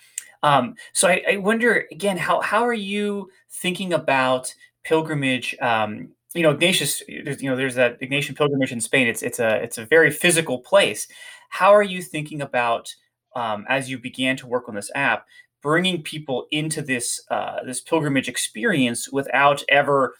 Um, 0.43 0.75
so 0.93 1.07
I, 1.07 1.23
I, 1.33 1.37
wonder 1.37 1.85
again, 1.91 2.17
how 2.17 2.41
how 2.41 2.65
are 2.65 2.73
you 2.73 3.29
thinking 3.49 3.93
about 3.93 4.53
pilgrimage? 4.83 5.55
Um, 5.61 6.09
you 6.33 6.43
know, 6.43 6.51
Ignatius, 6.51 7.03
you 7.07 7.49
know, 7.49 7.55
there's 7.55 7.75
that 7.75 7.99
Ignatian 8.01 8.35
pilgrimage 8.35 8.71
in 8.71 8.81
Spain. 8.81 9.07
It's 9.07 9.21
it's 9.21 9.39
a 9.39 9.61
it's 9.61 9.77
a 9.77 9.85
very 9.85 10.11
physical 10.11 10.59
place. 10.59 11.07
How 11.49 11.73
are 11.73 11.83
you 11.83 12.01
thinking 12.01 12.41
about 12.41 12.93
um, 13.35 13.65
as 13.69 13.89
you 13.89 13.99
began 13.99 14.37
to 14.37 14.47
work 14.47 14.67
on 14.67 14.75
this 14.75 14.91
app? 14.95 15.27
Bringing 15.61 16.01
people 16.01 16.47
into 16.51 16.81
this 16.81 17.21
uh, 17.29 17.63
this 17.63 17.81
pilgrimage 17.81 18.27
experience 18.27 19.11
without 19.11 19.63
ever 19.69 20.15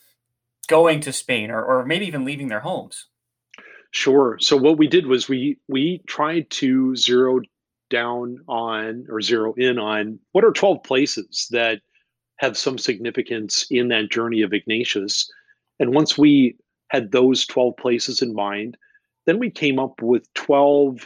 going 0.67 1.01
to 1.01 1.12
Spain 1.13 1.51
or, 1.51 1.63
or 1.63 1.86
maybe 1.86 2.05
even 2.05 2.25
leaving 2.25 2.48
their 2.48 2.60
homes. 2.60 3.07
Sure. 3.91 4.38
So 4.39 4.55
what 4.55 4.77
we 4.77 4.88
did 4.88 5.07
was 5.07 5.27
we 5.27 5.60
we 5.67 6.01
tried 6.07 6.50
to 6.51 6.95
zero 6.95 7.41
down 7.89 8.38
on 8.48 9.05
or 9.10 9.21
zero 9.21 9.53
in 9.57 9.77
on 9.77 10.17
what 10.31 10.45
are 10.45 10.51
12 10.51 10.81
places 10.83 11.48
that 11.51 11.81
have 12.38 12.57
some 12.57 12.77
significance 12.77 13.67
in 13.69 13.89
that 13.89 14.10
journey 14.10 14.41
of 14.41 14.53
Ignatius. 14.53 15.29
And 15.79 15.93
once 15.93 16.17
we 16.17 16.55
had 16.88 17.12
those 17.12 17.45
12 17.45 17.77
places 17.77 18.21
in 18.21 18.33
mind, 18.33 18.77
then 19.25 19.38
we 19.38 19.51
came 19.51 19.77
up 19.77 20.01
with 20.01 20.33
12 20.33 21.05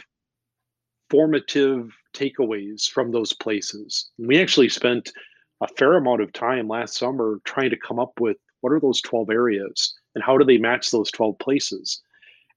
formative 1.10 1.92
takeaways 2.16 2.88
from 2.88 3.10
those 3.10 3.32
places. 3.32 4.10
We 4.18 4.40
actually 4.40 4.68
spent 4.70 5.12
a 5.60 5.68
fair 5.68 5.94
amount 5.94 6.22
of 6.22 6.32
time 6.32 6.68
last 6.68 6.96
summer 6.96 7.40
trying 7.44 7.70
to 7.70 7.76
come 7.76 7.98
up 7.98 8.20
with 8.20 8.36
what 8.60 8.72
are 8.72 8.80
those 8.80 9.00
12 9.00 9.30
areas 9.30 9.94
and 10.14 10.24
how 10.24 10.36
do 10.38 10.44
they 10.44 10.58
match 10.58 10.90
those 10.90 11.10
12 11.10 11.38
places. 11.38 12.02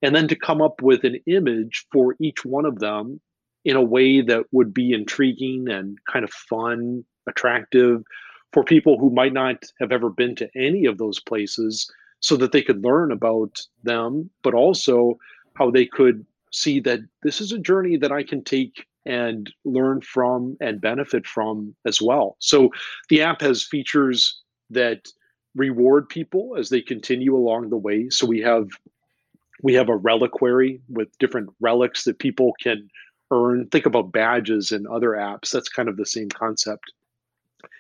and 0.02 0.16
then 0.16 0.28
to 0.30 0.36
come 0.36 0.62
up 0.62 0.82
with 0.82 1.04
an 1.04 1.20
image 1.28 1.86
for 1.92 2.16
each 2.22 2.46
one 2.46 2.66
of 2.66 2.80
them 2.80 3.20
in 3.66 3.76
a 3.76 3.84
way 3.84 4.22
that 4.22 4.46
would 4.52 4.74
be 4.74 4.94
intriguing 4.94 5.68
and 5.70 5.98
kind 6.06 6.24
of 6.24 6.32
fun, 6.32 7.04
attractive 7.28 8.02
for 8.54 8.64
people 8.64 8.98
who 8.98 9.10
might 9.10 9.34
not 9.34 9.64
have 9.80 9.92
ever 9.92 10.10
been 10.10 10.36
to 10.36 10.50
any 10.56 10.86
of 10.86 10.98
those 10.98 11.20
places 11.20 11.92
so 12.22 12.36
that 12.38 12.52
they 12.52 12.62
could 12.62 12.84
learn 12.84 13.12
about 13.12 13.60
them, 13.84 14.30
but 14.42 14.54
also 14.54 15.18
how 15.56 15.70
they 15.70 15.86
could 15.86 16.26
see 16.52 16.80
that 16.80 17.00
this 17.24 17.42
is 17.42 17.52
a 17.52 17.60
journey 17.60 17.98
that 17.98 18.12
I 18.12 18.24
can 18.24 18.44
take 18.44 18.86
and 19.06 19.52
learn 19.66 20.02
from 20.02 20.58
and 20.60 20.82
benefit 20.82 21.26
from 21.26 21.76
as 21.86 22.02
well. 22.02 22.36
So 22.40 22.72
the 23.10 23.22
app 23.22 23.42
has 23.42 23.64
features 23.64 24.42
that 24.70 25.08
reward 25.56 26.08
people 26.10 26.56
as 26.58 26.70
they 26.70 26.82
continue 26.82 27.36
along 27.36 27.70
the 27.70 27.78
way. 27.78 28.10
So 28.10 28.26
we 28.26 28.40
have 28.42 28.68
we 29.62 29.74
have 29.74 29.90
a 29.90 29.98
reliquary 29.98 30.82
with 30.88 31.10
different 31.18 31.50
relics 31.60 32.06
that 32.06 32.20
people 32.20 32.54
can 32.62 32.90
earn. 33.32 33.68
Think 33.68 33.86
about 33.86 34.12
badges 34.12 34.72
and 34.72 34.88
other 34.88 35.10
apps. 35.10 35.52
That's 35.52 35.70
kind 35.70 35.90
of 35.90 35.98
the 35.98 36.06
same 36.06 36.30
concept. 36.30 36.92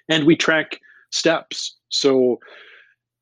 And 0.10 0.26
we 0.26 0.36
track 0.36 0.80
steps. 1.12 1.78
So 1.90 2.40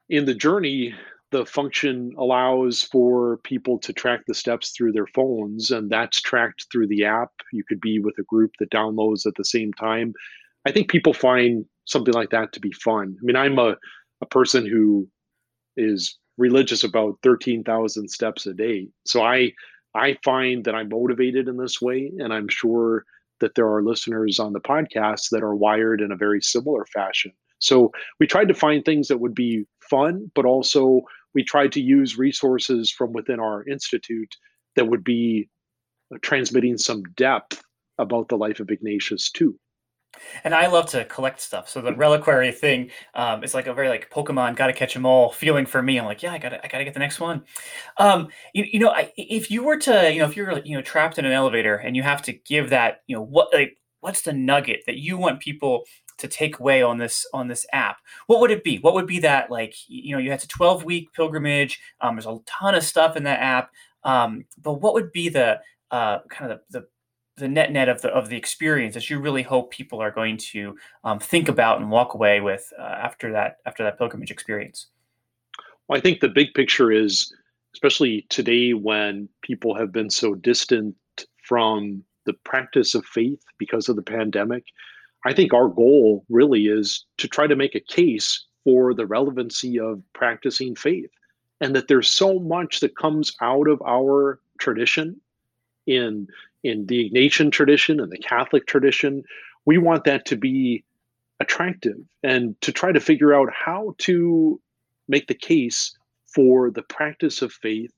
in 0.10 0.26
the 0.26 0.34
journey, 0.34 0.96
the 1.32 1.46
function 1.46 2.14
allows 2.18 2.84
for 2.84 3.38
people 3.44 3.78
to 3.80 3.94
track 3.94 4.22
the 4.28 4.34
steps 4.34 4.72
through 4.72 4.94
their 4.94 5.08
phones, 5.08 5.72
and 5.72 5.90
that's 5.90 6.22
tracked 6.22 6.68
through 6.72 6.88
the 6.88 7.04
app. 7.06 7.32
You 7.52 7.64
could 7.64 7.82
be 7.82 8.00
with 8.00 8.18
a 8.18 8.24
group 8.24 8.52
that 8.60 8.72
downloads 8.72 9.26
at 9.26 9.36
the 9.36 9.46
same 9.46 9.74
time. 9.74 10.14
I 10.66 10.72
think 10.72 10.90
people 10.90 11.14
find 11.14 11.66
something 11.86 12.14
like 12.14 12.30
that 12.30 12.54
to 12.54 12.60
be 12.60 12.72
fun. 12.72 13.16
I 13.20 13.22
mean, 13.24 13.36
I'm 13.36 13.60
a, 13.60 13.76
a 14.22 14.26
person 14.26 14.66
who 14.66 15.08
is 15.76 16.18
religious 16.38 16.84
about 16.84 17.20
13,000 17.24 18.10
steps 18.10 18.46
a 18.46 18.54
day. 18.54 18.88
So 19.06 19.24
I 19.24 19.54
I 19.96 20.18
find 20.24 20.64
that 20.66 20.76
I'm 20.76 20.90
motivated 20.90 21.48
in 21.48 21.58
this 21.58 21.82
way 21.82 22.12
and 22.20 22.32
I'm 22.32 22.48
sure 22.48 23.04
that 23.40 23.56
there 23.56 23.68
are 23.68 23.84
listeners 23.84 24.40
on 24.40 24.54
the 24.54 24.60
podcast 24.60 25.30
that 25.32 25.44
are 25.44 25.56
wired 25.56 26.02
in 26.02 26.12
a 26.12 26.16
very 26.16 26.42
similar 26.42 26.86
fashion. 26.86 27.32
So 27.60 27.92
we 28.20 28.28
tried 28.28 28.48
to 28.48 28.54
find 28.54 28.84
things 28.84 29.08
that 29.08 29.20
would 29.20 29.36
be 29.36 29.66
fun, 29.82 30.32
but 30.36 30.46
also 30.46 31.02
we 31.34 31.44
tried 31.44 31.72
to 31.74 31.82
use 31.82 32.18
resources 32.18 32.92
from 32.92 33.14
within 33.14 33.40
our 33.40 33.64
institute 33.68 34.36
that 34.76 34.88
would 34.88 35.04
be 35.04 35.50
transmitting 36.22 36.78
some 36.78 37.04
depth 37.16 37.62
about 37.98 38.30
the 38.30 38.38
life 38.38 38.60
of 38.60 38.70
Ignatius 38.70 39.32
too. 39.32 39.58
And 40.44 40.56
I 40.56 40.68
love 40.68 40.88
to 40.88 41.06
collect 41.06 41.42
stuff. 41.42 41.70
So 41.70 41.82
the 41.82 41.94
reliquary 41.94 42.52
thing 42.52 42.90
um, 43.14 43.44
is 43.44 43.54
like 43.54 43.68
a 43.68 43.74
very 43.74 43.90
like 43.90 44.10
Pokemon, 44.10 44.56
gotta 44.56 44.74
catch 44.74 44.94
them 44.94 45.06
all 45.06 45.32
feeling 45.32 45.66
for 45.66 45.82
me. 45.82 46.00
I'm 46.00 46.06
like, 46.06 46.24
yeah, 46.24 46.34
I 46.34 46.38
gotta, 46.38 46.64
I 46.64 46.68
gotta 46.68 46.84
get 46.84 46.94
the 46.94 47.00
next 47.00 47.20
one. 47.20 47.44
Um, 47.98 48.30
you, 48.54 48.66
you 48.72 48.80
know, 48.80 48.90
I, 48.90 49.12
if 49.16 49.52
you 49.52 49.64
were 49.64 49.78
to, 49.78 50.12
you 50.12 50.20
know, 50.20 50.26
if 50.26 50.36
you're, 50.36 50.60
you 50.60 50.76
know, 50.76 50.82
trapped 50.82 51.20
in 51.20 51.26
an 51.26 51.34
elevator 51.34 51.76
and 51.76 51.96
you 51.96 52.04
have 52.04 52.22
to 52.24 52.34
give 52.34 52.70
that, 52.72 53.02
you 53.08 53.16
know, 53.16 53.22
what, 53.22 53.54
like, 53.54 53.78
what's 54.00 54.22
the 54.22 54.34
nugget 54.34 54.84
that 54.88 54.98
you 54.98 55.18
want 55.18 55.40
people 55.40 55.84
to 56.18 56.28
take 56.28 56.60
away 56.60 56.82
on 56.82 56.98
this 56.98 57.26
on 57.34 57.48
this 57.48 57.66
app 57.74 57.98
what 58.28 58.40
would 58.40 58.52
it 58.52 58.64
be 58.64 58.78
what 58.80 58.94
would 58.94 59.08
be 59.08 59.20
that 59.20 59.52
like 59.52 59.76
you 59.88 60.14
know 60.14 60.20
you 60.20 60.32
had 60.32 60.44
a 60.44 60.48
12 60.48 60.84
week 60.84 61.14
pilgrimage 61.14 61.80
um, 62.02 62.16
there's 62.16 62.26
a 62.26 62.40
ton 62.46 62.76
of 62.76 62.84
stuff 62.84 63.16
in 63.16 63.24
that 63.24 63.40
app 63.40 63.72
um, 64.04 64.46
but 64.62 64.74
what 64.74 64.94
would 64.94 65.12
be 65.12 65.30
the 65.30 65.60
uh, 65.92 66.20
kind 66.30 66.52
of 66.52 66.60
the, 66.70 66.80
the 66.80 66.88
the 67.38 67.48
net 67.48 67.72
net 67.72 67.88
of 67.88 68.02
the 68.02 68.10
of 68.10 68.30
the 68.30 68.36
experience 68.36 68.96
that 68.96 69.10
you 69.10 69.20
really 69.20 69.44
hope 69.44 69.72
people 69.72 70.02
are 70.02 70.12
going 70.12 70.38
to 70.38 70.76
um, 71.04 71.20
think 71.20 71.48
about 71.48 71.80
and 71.80 71.90
walk 71.90 72.14
away 72.14 72.42
with 72.42 72.72
uh, 72.78 72.82
after 72.82 73.32
that 73.32 73.58
after 73.66 73.84
that 73.84 73.98
pilgrimage 73.98 74.32
experience? 74.32 74.88
Well, 75.88 75.98
I 75.98 76.02
think 76.02 76.20
the 76.20 76.30
big 76.30 76.54
picture 76.54 76.92
is, 76.92 77.34
especially 77.74 78.26
today 78.30 78.74
when 78.74 79.30
people 79.42 79.76
have 79.76 79.92
been 79.92 80.10
so 80.10 80.36
distant 80.36 80.96
from 81.44 82.04
the 82.26 82.34
practice 82.34 82.94
of 82.94 83.06
faith 83.06 83.42
because 83.58 83.88
of 83.88 83.96
the 83.96 84.02
pandemic. 84.02 84.66
I 85.26 85.34
think 85.34 85.54
our 85.54 85.68
goal 85.68 86.26
really 86.30 86.68
is 86.68 87.06
to 87.18 87.28
try 87.28 87.48
to 87.48 87.56
make 87.56 87.76
a 87.76 87.80
case 87.80 88.46
for 88.64 88.94
the 88.94 89.06
relevancy 89.06 89.80
of 89.80 90.02
practicing 90.14 90.76
faith 90.76 91.10
and 91.60 91.76
that 91.76 91.88
there's 91.88 92.10
so 92.10 92.40
much 92.40 92.80
that 92.80 92.98
comes 92.98 93.36
out 93.42 93.68
of 93.68 93.82
our 93.86 94.40
tradition 94.60 95.20
in 95.86 96.28
in 96.64 96.86
the 96.88 97.10
Ignatian 97.10 97.52
tradition 97.52 98.00
and 98.00 98.12
the 98.12 98.18
Catholic 98.18 98.68
tradition. 98.68 99.24
We 99.66 99.78
want 99.78 100.04
that 100.06 100.26
to 100.26 100.36
be 100.36 100.84
attractive 101.40 101.98
and 102.24 102.60
to 102.62 102.72
try 102.72 102.92
to 102.92 103.00
figure 103.00 103.34
out 103.34 103.50
how 103.54 103.96
to 104.00 104.60
make 105.08 105.28
the 105.28 105.36
case 105.36 105.96
for 106.26 106.72
the 106.72 106.82
practice 106.82 107.42
of 107.42 107.54
faith 107.54 107.92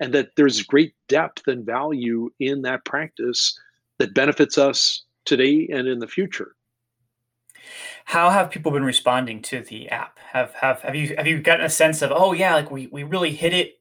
and 0.00 0.12
that 0.14 0.36
there's 0.36 0.62
great 0.62 0.94
depth 1.08 1.46
and 1.46 1.66
value 1.66 2.30
in 2.40 2.62
that 2.62 2.84
practice 2.84 3.58
that 3.98 4.14
benefits 4.14 4.58
us 4.58 5.04
today 5.24 5.68
and 5.72 5.86
in 5.86 5.98
the 5.98 6.08
future. 6.08 6.54
How 8.04 8.30
have 8.30 8.50
people 8.50 8.70
been 8.70 8.84
responding 8.84 9.42
to 9.42 9.60
the 9.60 9.88
app? 9.88 10.18
Have 10.32 10.52
have 10.54 10.80
have 10.82 10.94
you 10.94 11.14
have 11.16 11.26
you 11.26 11.40
gotten 11.40 11.66
a 11.66 11.70
sense 11.70 12.02
of 12.02 12.12
oh 12.14 12.32
yeah 12.32 12.54
like 12.54 12.70
we 12.70 12.86
we 12.88 13.02
really 13.02 13.32
hit 13.32 13.52
it 13.52 13.80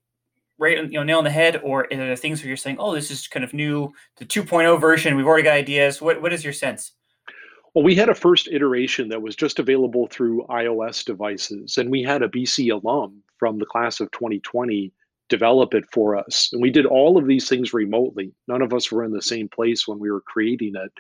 right 0.57 0.77
you 0.77 0.97
know 0.97 1.03
nail 1.03 1.19
on 1.19 1.23
the 1.23 1.29
head? 1.29 1.59
Or 1.63 1.83
are 1.91 1.95
there 1.95 2.15
things 2.15 2.41
where 2.41 2.47
you're 2.47 2.57
saying 2.57 2.77
oh 2.79 2.95
this 2.95 3.11
is 3.11 3.27
kind 3.27 3.43
of 3.43 3.53
new 3.53 3.93
the 4.17 4.25
2.0 4.25 4.79
version 4.79 5.15
we've 5.15 5.27
already 5.27 5.43
got 5.43 5.53
ideas. 5.53 6.01
What 6.01 6.21
what 6.21 6.33
is 6.33 6.43
your 6.43 6.53
sense? 6.53 6.93
Well 7.75 7.83
we 7.83 7.95
had 7.95 8.09
a 8.09 8.15
first 8.15 8.47
iteration 8.51 9.09
that 9.09 9.21
was 9.21 9.35
just 9.35 9.59
available 9.59 10.07
through 10.07 10.45
ios 10.49 11.03
devices 11.05 11.77
and 11.77 11.91
we 11.91 12.01
had 12.01 12.21
a 12.21 12.29
bc 12.29 12.71
alum 12.71 13.21
from 13.37 13.59
the 13.59 13.65
class 13.65 13.99
of 13.99 14.09
2020 14.11 14.93
develop 15.29 15.73
it 15.73 15.85
for 15.91 16.15
us. 16.15 16.49
And 16.53 16.61
we 16.61 16.69
did 16.69 16.85
all 16.85 17.17
of 17.17 17.27
these 17.27 17.49
things 17.49 17.73
remotely. 17.73 18.31
None 18.47 18.61
of 18.61 18.73
us 18.73 18.91
were 18.91 19.03
in 19.03 19.11
the 19.11 19.21
same 19.21 19.49
place 19.49 19.87
when 19.87 19.99
we 19.99 20.11
were 20.11 20.21
creating 20.21 20.73
it. 20.75 20.91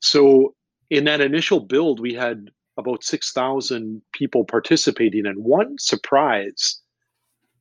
So 0.00 0.54
in 0.90 1.04
that 1.04 1.20
initial 1.20 1.60
build 1.60 2.00
we 2.00 2.14
had 2.14 2.50
about 2.80 3.04
6000 3.04 4.02
people 4.12 4.44
participating 4.44 5.26
and 5.26 5.44
one 5.44 5.78
surprise 5.78 6.80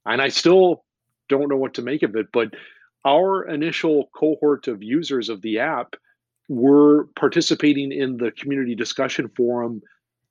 and 0.06 0.22
I 0.22 0.30
still 0.30 0.84
don't 1.28 1.50
know 1.50 1.58
what 1.58 1.76
to 1.76 1.82
make 1.82 2.04
of 2.04 2.16
it. 2.16 2.28
But 2.34 2.56
our 3.06 3.48
initial 3.48 4.10
cohort 4.16 4.68
of 4.68 4.84
users 4.84 5.30
of 5.30 5.42
the 5.42 5.60
app 5.60 5.96
were 6.48 7.06
participating 7.16 7.92
in 7.92 8.18
the 8.18 8.32
community 8.32 8.76
discussion 8.76 9.30
forum 9.38 9.82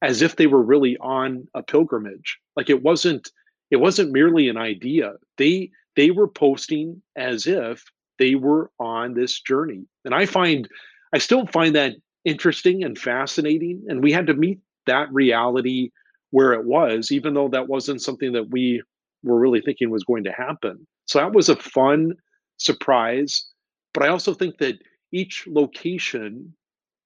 as 0.02 0.20
if 0.22 0.36
they 0.36 0.46
were 0.46 0.62
really 0.62 0.96
on 0.98 1.46
a 1.54 1.62
pilgrimage. 1.62 2.38
Like 2.56 2.68
it 2.68 2.82
wasn't 2.82 3.30
it 3.70 3.76
wasn't 3.76 4.12
merely 4.12 4.48
an 4.48 4.56
idea. 4.56 5.14
They 5.36 5.70
they 5.96 6.10
were 6.10 6.28
posting 6.28 7.02
as 7.16 7.46
if 7.46 7.84
they 8.18 8.34
were 8.34 8.70
on 8.80 9.14
this 9.14 9.40
journey. 9.40 9.84
And 10.04 10.14
I 10.14 10.26
find 10.26 10.68
I 11.14 11.18
still 11.18 11.46
find 11.46 11.74
that 11.76 11.94
interesting 12.24 12.84
and 12.84 12.98
fascinating. 12.98 13.84
And 13.88 14.02
we 14.02 14.12
had 14.12 14.26
to 14.26 14.34
meet 14.34 14.58
that 14.88 15.12
reality 15.12 15.90
where 16.30 16.52
it 16.52 16.66
was, 16.66 17.10
even 17.10 17.34
though 17.34 17.48
that 17.48 17.68
wasn't 17.68 18.02
something 18.02 18.32
that 18.32 18.50
we 18.50 18.82
were 19.22 19.38
really 19.38 19.60
thinking 19.60 19.90
was 19.90 20.04
going 20.04 20.24
to 20.24 20.32
happen. 20.32 20.86
So 21.06 21.18
that 21.18 21.32
was 21.32 21.48
a 21.48 21.56
fun 21.56 22.14
surprise. 22.58 23.46
But 23.94 24.02
I 24.02 24.08
also 24.08 24.34
think 24.34 24.58
that 24.58 24.76
each 25.12 25.46
location, 25.46 26.54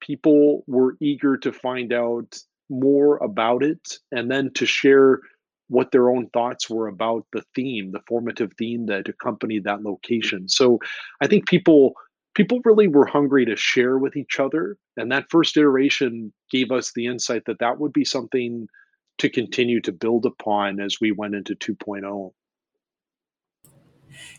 people 0.00 0.64
were 0.66 0.96
eager 1.00 1.36
to 1.38 1.52
find 1.52 1.92
out 1.92 2.36
more 2.68 3.18
about 3.18 3.62
it 3.62 3.98
and 4.10 4.30
then 4.30 4.50
to 4.54 4.66
share 4.66 5.20
what 5.68 5.90
their 5.90 6.10
own 6.10 6.28
thoughts 6.30 6.68
were 6.68 6.88
about 6.88 7.24
the 7.32 7.42
theme, 7.54 7.92
the 7.92 8.02
formative 8.08 8.52
theme 8.58 8.86
that 8.86 9.08
accompanied 9.08 9.64
that 9.64 9.82
location. 9.82 10.48
So 10.48 10.78
I 11.22 11.26
think 11.28 11.46
people 11.46 11.94
people 12.34 12.60
really 12.64 12.88
were 12.88 13.06
hungry 13.06 13.44
to 13.44 13.56
share 13.56 13.98
with 13.98 14.16
each 14.16 14.40
other 14.40 14.76
and 14.96 15.10
that 15.12 15.26
first 15.30 15.56
iteration 15.56 16.32
gave 16.50 16.70
us 16.70 16.92
the 16.94 17.06
insight 17.06 17.44
that 17.46 17.58
that 17.58 17.78
would 17.78 17.92
be 17.92 18.04
something 18.04 18.68
to 19.18 19.28
continue 19.28 19.80
to 19.80 19.92
build 19.92 20.26
upon 20.26 20.80
as 20.80 20.98
we 21.00 21.12
went 21.12 21.34
into 21.34 21.54
2.0. 21.54 22.32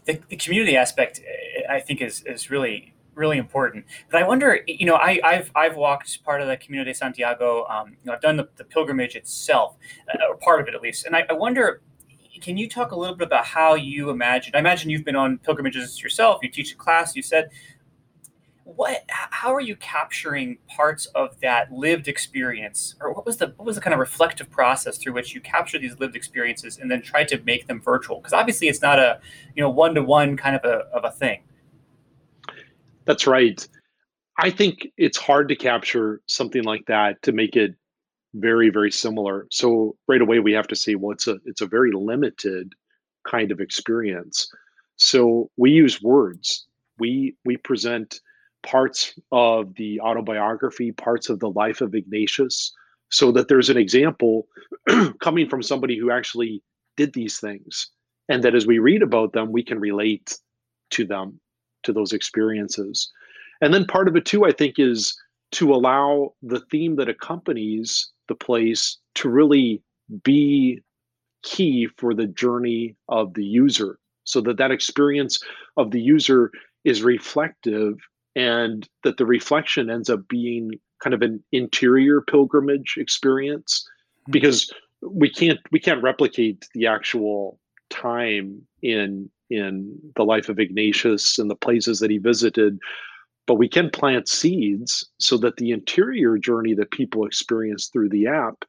The, 0.06 0.20
the 0.30 0.36
community 0.36 0.76
aspect, 0.76 1.22
I 1.70 1.80
think, 1.80 2.02
is 2.02 2.24
is 2.26 2.52
really 2.52 2.94
really 3.16 3.38
important. 3.38 3.86
But 4.12 4.22
I 4.22 4.28
wonder, 4.28 4.60
you 4.68 4.86
know, 4.86 4.96
I, 4.96 5.20
have 5.24 5.52
I've 5.56 5.76
walked 5.76 6.24
part 6.24 6.42
of 6.42 6.48
the 6.48 6.58
Camino 6.58 6.84
de 6.84 6.94
Santiago. 6.94 7.66
Um, 7.68 7.90
you 7.90 7.98
know, 8.06 8.14
I've 8.14 8.22
done 8.22 8.38
the, 8.38 8.50
the 8.58 8.64
pilgrimage 8.64 9.16
itself, 9.16 9.76
uh, 10.10 10.18
or 10.30 10.38
part 10.38 10.62
of 10.62 10.68
it 10.68 10.76
at 10.76 10.82
least. 10.82 11.06
And 11.06 11.16
I, 11.16 11.26
I, 11.30 11.34
wonder, 11.34 11.82
can 12.42 12.58
you 12.58 12.68
talk 12.68 12.92
a 12.92 12.96
little 12.96 13.16
bit 13.16 13.28
about 13.28 13.46
how 13.46 13.76
you 13.76 14.10
imagine? 14.10 14.56
I 14.56 14.60
imagine 14.60 14.90
you've 14.90 15.06
been 15.06 15.16
on 15.16 15.38
pilgrimages 15.40 16.02
yourself. 16.02 16.40
You 16.42 16.50
teach 16.50 16.74
a 16.74 16.76
class. 16.76 17.16
You 17.16 17.22
said 17.22 17.50
what 18.66 19.04
how 19.10 19.54
are 19.54 19.62
you 19.62 19.76
capturing 19.76 20.58
parts 20.68 21.06
of 21.08 21.40
that 21.42 21.72
lived 21.72 22.08
experience? 22.08 22.96
Or 23.02 23.14
what 23.14 23.26
was 23.26 23.38
the 23.38 23.48
what 23.58 23.66
was 23.66 23.76
the 23.76 23.82
kind 23.82 23.94
of 23.94 24.00
reflective 24.00 24.50
process 24.50 24.98
through 24.98 25.14
which 25.14 25.34
you 25.34 25.42
capture 25.42 25.78
these 25.78 26.00
lived 26.00 26.16
experiences 26.16 26.78
and 26.78 26.90
then 26.90 27.02
try 27.02 27.24
to 27.26 27.42
make 27.44 27.68
them 27.68 27.82
virtual? 27.82 28.18
Because 28.18 28.34
obviously 28.34 28.68
it's 28.68 28.82
not 28.82 29.00
a 29.00 29.20
you 29.56 29.62
know 29.62 29.70
one-to-one 29.70 30.38
kind 30.38 30.56
of 30.56 30.64
a, 30.64 30.86
of 30.96 31.04
a 31.04 31.12
thing. 31.12 31.42
That's 33.06 33.28
right. 33.28 33.68
I 34.40 34.50
think 34.50 34.88
it's 34.98 35.18
hard 35.18 35.50
to 35.50 35.56
capture 35.56 36.22
something 36.28 36.64
like 36.64 36.86
that 36.88 37.22
to 37.24 37.32
make 37.32 37.56
it 37.56 37.76
very 38.34 38.70
very 38.70 38.92
similar. 38.92 39.48
So 39.52 39.96
right 40.08 40.22
away 40.22 40.40
we 40.40 40.54
have 40.54 40.68
to 40.68 40.76
say 40.76 40.96
well 40.96 41.12
it's 41.12 41.28
a 41.28 41.38
it's 41.46 41.62
a 41.62 41.68
very 41.68 41.92
limited 41.92 42.74
kind 43.28 43.52
of 43.52 43.60
experience. 43.60 44.48
So 44.96 45.50
we 45.58 45.72
use 45.72 46.02
words. 46.02 46.66
We 46.98 47.36
we 47.44 47.58
present 47.58 48.22
parts 48.64 49.14
of 49.32 49.76
the 49.76 50.00
autobiography, 50.02 50.92
parts 50.92 51.30
of 51.30 51.40
the 51.40 51.50
life 51.50 51.82
of 51.82 51.94
Ignatius, 51.94 52.74
so 53.10 53.32
that 53.32 53.48
there's 53.48 53.70
an 53.70 53.78
example 53.78 54.48
coming 55.20 55.48
from 55.48 55.62
somebody 55.62 55.98
who 55.98 56.12
actually 56.12 56.64
did 56.98 57.14
these 57.14 57.40
things. 57.40 57.90
And 58.30 58.44
that 58.44 58.56
as 58.56 58.66
we 58.66 58.80
read 58.80 59.04
about 59.04 59.34
them, 59.34 59.52
we 59.52 59.64
can 59.64 59.80
relate 59.80 60.38
to 60.92 61.06
them, 61.06 61.40
to 61.84 61.94
those 61.94 62.14
experiences. 62.14 63.12
And 63.62 63.74
then 63.74 63.86
part 63.86 64.08
of 64.08 64.16
it 64.16 64.26
too, 64.26 64.46
I 64.46 64.52
think, 64.52 64.80
is 64.80 65.16
to 65.52 65.74
allow 65.74 66.34
the 66.42 66.62
theme 66.72 66.96
that 66.96 67.10
accompanies 67.10 68.12
the 68.28 68.36
place 68.36 68.98
to 69.16 69.30
really 69.30 69.82
be 70.24 70.82
key 71.44 71.88
for 71.98 72.14
the 72.14 72.28
journey 72.28 72.96
of 73.10 73.34
the 73.34 73.44
user 73.44 74.00
so 74.24 74.42
that 74.42 74.58
that 74.58 74.72
experience 74.72 75.40
of 75.78 75.92
the 75.92 76.02
user 76.02 76.52
is 76.86 77.04
reflective 77.04 77.96
and 78.36 78.88
that 79.04 79.18
the 79.18 79.26
reflection 79.26 79.90
ends 79.90 80.10
up 80.10 80.28
being 80.28 80.72
kind 81.04 81.14
of 81.14 81.22
an 81.22 81.44
interior 81.52 82.22
pilgrimage 82.22 82.96
experience 82.98 83.88
hmm. 84.26 84.32
because 84.32 84.72
we 85.02 85.30
can't 85.30 85.60
we 85.72 85.80
can't 85.80 86.04
replicate 86.04 86.66
the 86.74 86.88
actual 86.88 87.60
time 87.90 88.62
in 88.82 89.30
in 89.50 90.00
the 90.16 90.24
life 90.24 90.50
of 90.50 90.60
Ignatius 90.60 91.38
and 91.38 91.50
the 91.50 91.56
places 91.56 92.00
that 92.00 92.10
he 92.10 92.18
visited 92.18 92.80
but 93.46 93.56
we 93.56 93.68
can 93.68 93.90
plant 93.90 94.30
seeds 94.30 95.06
so 95.20 95.38
that 95.38 95.58
the 95.58 95.72
interior 95.72 96.38
journey 96.38 96.74
that 96.74 96.92
people 96.92 97.26
experience 97.26 97.88
through 97.88 98.10
the 98.10 98.26
app 98.26 98.64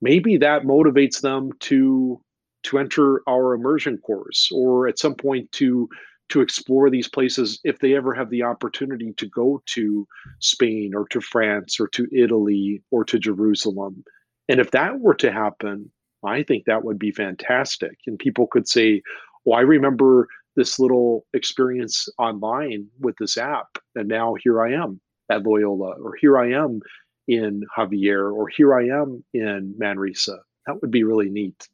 maybe 0.00 0.36
that 0.36 0.62
motivates 0.62 1.20
them 1.20 1.50
to 1.60 2.20
to 2.62 2.78
enter 2.78 3.22
our 3.28 3.54
immersion 3.54 3.98
course 3.98 4.48
or 4.52 4.86
at 4.86 4.98
some 4.98 5.14
point 5.14 5.50
to 5.52 5.88
to 6.32 6.40
explore 6.40 6.88
these 6.88 7.08
places 7.08 7.60
if 7.62 7.80
they 7.80 7.94
ever 7.94 8.14
have 8.14 8.30
the 8.30 8.42
opportunity 8.42 9.12
to 9.18 9.26
go 9.26 9.62
to 9.66 10.08
Spain 10.40 10.92
or 10.94 11.06
to 11.08 11.20
France 11.20 11.78
or 11.78 11.86
to 11.88 12.08
Italy 12.10 12.82
or 12.90 13.04
to 13.04 13.18
Jerusalem. 13.18 14.02
And 14.48 14.58
if 14.58 14.70
that 14.70 14.98
were 15.00 15.14
to 15.16 15.30
happen, 15.30 15.90
I 16.24 16.42
think 16.42 16.64
that 16.64 16.84
would 16.84 16.98
be 16.98 17.10
fantastic. 17.10 17.98
And 18.06 18.18
people 18.18 18.46
could 18.46 18.66
say, 18.66 19.02
well, 19.44 19.58
I 19.58 19.62
remember 19.62 20.26
this 20.56 20.78
little 20.78 21.26
experience 21.34 22.08
online 22.18 22.86
with 22.98 23.16
this 23.18 23.36
app. 23.36 23.76
And 23.94 24.08
now 24.08 24.34
here 24.42 24.62
I 24.62 24.72
am 24.72 25.02
at 25.30 25.42
Loyola, 25.42 25.96
or 26.02 26.14
here 26.18 26.38
I 26.38 26.52
am 26.52 26.80
in 27.28 27.62
Javier, 27.76 28.32
or 28.32 28.48
here 28.48 28.74
I 28.74 28.86
am 28.86 29.22
in 29.34 29.74
Manresa. 29.76 30.38
That 30.66 30.80
would 30.80 30.90
be 30.90 31.04
really 31.04 31.28
neat. 31.28 31.68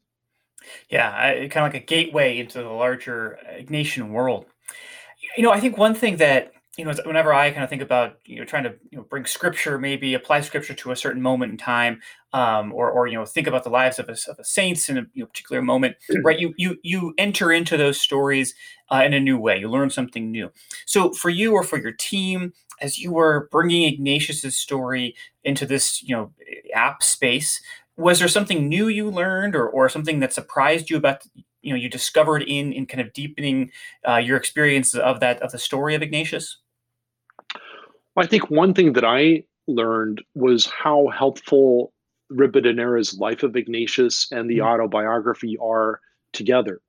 Yeah, 0.90 1.46
kind 1.48 1.66
of 1.66 1.72
like 1.72 1.82
a 1.82 1.84
gateway 1.84 2.38
into 2.38 2.62
the 2.62 2.68
larger 2.68 3.38
Ignatian 3.58 4.10
world. 4.10 4.46
You 5.36 5.42
know, 5.42 5.50
I 5.50 5.60
think 5.60 5.76
one 5.76 5.94
thing 5.94 6.16
that 6.18 6.52
you 6.78 6.84
know, 6.84 6.94
whenever 7.04 7.34
I 7.34 7.50
kind 7.50 7.64
of 7.64 7.68
think 7.68 7.82
about 7.82 8.18
you 8.24 8.38
know 8.38 8.44
trying 8.44 8.62
to 8.62 8.74
you 8.90 8.98
know 8.98 9.04
bring 9.10 9.26
scripture, 9.26 9.78
maybe 9.78 10.14
apply 10.14 10.42
scripture 10.42 10.74
to 10.74 10.92
a 10.92 10.96
certain 10.96 11.20
moment 11.20 11.50
in 11.50 11.58
time, 11.58 12.00
um, 12.32 12.72
or 12.72 12.88
or 12.88 13.08
you 13.08 13.18
know 13.18 13.26
think 13.26 13.48
about 13.48 13.64
the 13.64 13.70
lives 13.70 13.98
of 13.98 14.08
a, 14.08 14.12
of 14.30 14.38
a 14.38 14.44
saints 14.44 14.88
in 14.88 14.96
a 14.96 15.02
you 15.12 15.24
know, 15.24 15.26
particular 15.26 15.60
moment, 15.60 15.96
mm. 16.08 16.22
right? 16.24 16.38
You 16.38 16.54
you 16.56 16.76
you 16.84 17.14
enter 17.18 17.50
into 17.50 17.76
those 17.76 18.00
stories 18.00 18.54
uh, 18.92 19.02
in 19.04 19.12
a 19.12 19.18
new 19.18 19.36
way. 19.36 19.58
You 19.58 19.68
learn 19.68 19.90
something 19.90 20.30
new. 20.30 20.52
So 20.86 21.12
for 21.12 21.30
you 21.30 21.52
or 21.52 21.64
for 21.64 21.78
your 21.78 21.92
team, 21.92 22.52
as 22.80 22.96
you 22.96 23.12
were 23.12 23.48
bringing 23.50 23.92
Ignatius's 23.92 24.56
story 24.56 25.16
into 25.42 25.66
this 25.66 26.00
you 26.04 26.14
know 26.14 26.32
app 26.72 27.02
space, 27.02 27.60
was 27.98 28.20
there 28.20 28.28
something 28.28 28.68
new 28.68 28.88
you 28.88 29.10
learned, 29.10 29.54
or 29.54 29.68
or 29.68 29.88
something 29.88 30.20
that 30.20 30.32
surprised 30.32 30.88
you 30.88 30.96
about 30.96 31.22
you 31.60 31.72
know 31.74 31.76
you 31.76 31.90
discovered 31.90 32.42
in 32.42 32.72
in 32.72 32.86
kind 32.86 33.00
of 33.00 33.12
deepening 33.12 33.70
uh, 34.08 34.16
your 34.16 34.36
experience 34.36 34.94
of 34.94 35.20
that 35.20 35.42
of 35.42 35.52
the 35.52 35.58
story 35.58 35.94
of 35.94 36.02
Ignatius? 36.02 36.56
I 38.16 38.26
think 38.26 38.50
one 38.50 38.72
thing 38.74 38.94
that 38.94 39.04
I 39.04 39.44
learned 39.66 40.22
was 40.34 40.66
how 40.66 41.08
helpful 41.08 41.92
Ribadeneira's 42.30 43.18
Life 43.18 43.42
of 43.42 43.56
Ignatius 43.56 44.30
and 44.32 44.48
the 44.48 44.58
mm-hmm. 44.58 44.66
autobiography 44.66 45.56
are 45.60 46.00
together. 46.32 46.80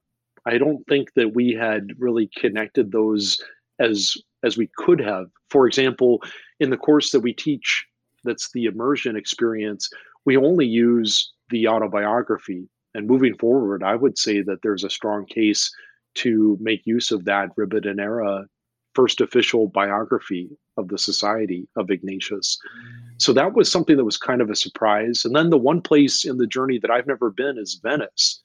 I 0.46 0.58
don't 0.58 0.86
think 0.88 1.14
that 1.16 1.36
we 1.36 1.54
had 1.54 1.92
really 2.00 2.30
connected 2.38 2.92
those 2.92 3.40
as 3.80 4.16
as 4.44 4.58
we 4.58 4.70
could 4.78 5.00
have. 5.00 5.28
For 5.50 5.68
example, 5.68 6.24
in 6.60 6.70
the 6.70 6.78
course 6.78 7.12
that 7.12 7.20
we 7.20 7.34
teach, 7.34 7.86
that's 8.24 8.52
the 8.52 8.66
immersion 8.66 9.16
experience, 9.16 9.90
we 10.26 10.38
only 10.38 10.66
use 10.66 11.32
the 11.50 11.68
autobiography. 11.68 12.68
And 12.94 13.08
moving 13.08 13.36
forward, 13.38 13.84
I 13.84 13.96
would 13.96 14.18
say 14.18 14.42
that 14.42 14.62
there's 14.64 14.84
a 14.84 14.90
strong 14.90 15.26
case 15.26 15.72
to 16.16 16.58
make 16.60 16.82
use 16.86 17.12
of 17.12 17.26
that 17.26 17.50
Ribadeneira 17.56 18.46
first 18.96 19.22
official 19.22 19.68
biography 19.68 20.50
of 20.76 20.88
the 20.88 20.98
Society 20.98 21.68
of 21.76 21.92
Ignatius. 21.92 22.58
So 23.18 23.32
that 23.34 23.54
was 23.54 23.72
something 23.72 23.98
that 23.98 24.06
was 24.06 24.18
kind 24.18 24.42
of 24.42 24.50
a 24.50 24.56
surprise. 24.56 25.24
And 25.24 25.36
then 25.36 25.52
the 25.52 25.58
one 25.58 25.82
place 25.82 26.26
in 26.26 26.38
the 26.38 26.48
journey 26.48 26.80
that 26.80 26.92
I've 26.92 27.08
never 27.08 27.30
been 27.30 27.58
is 27.58 27.80
Venice. 27.82 28.42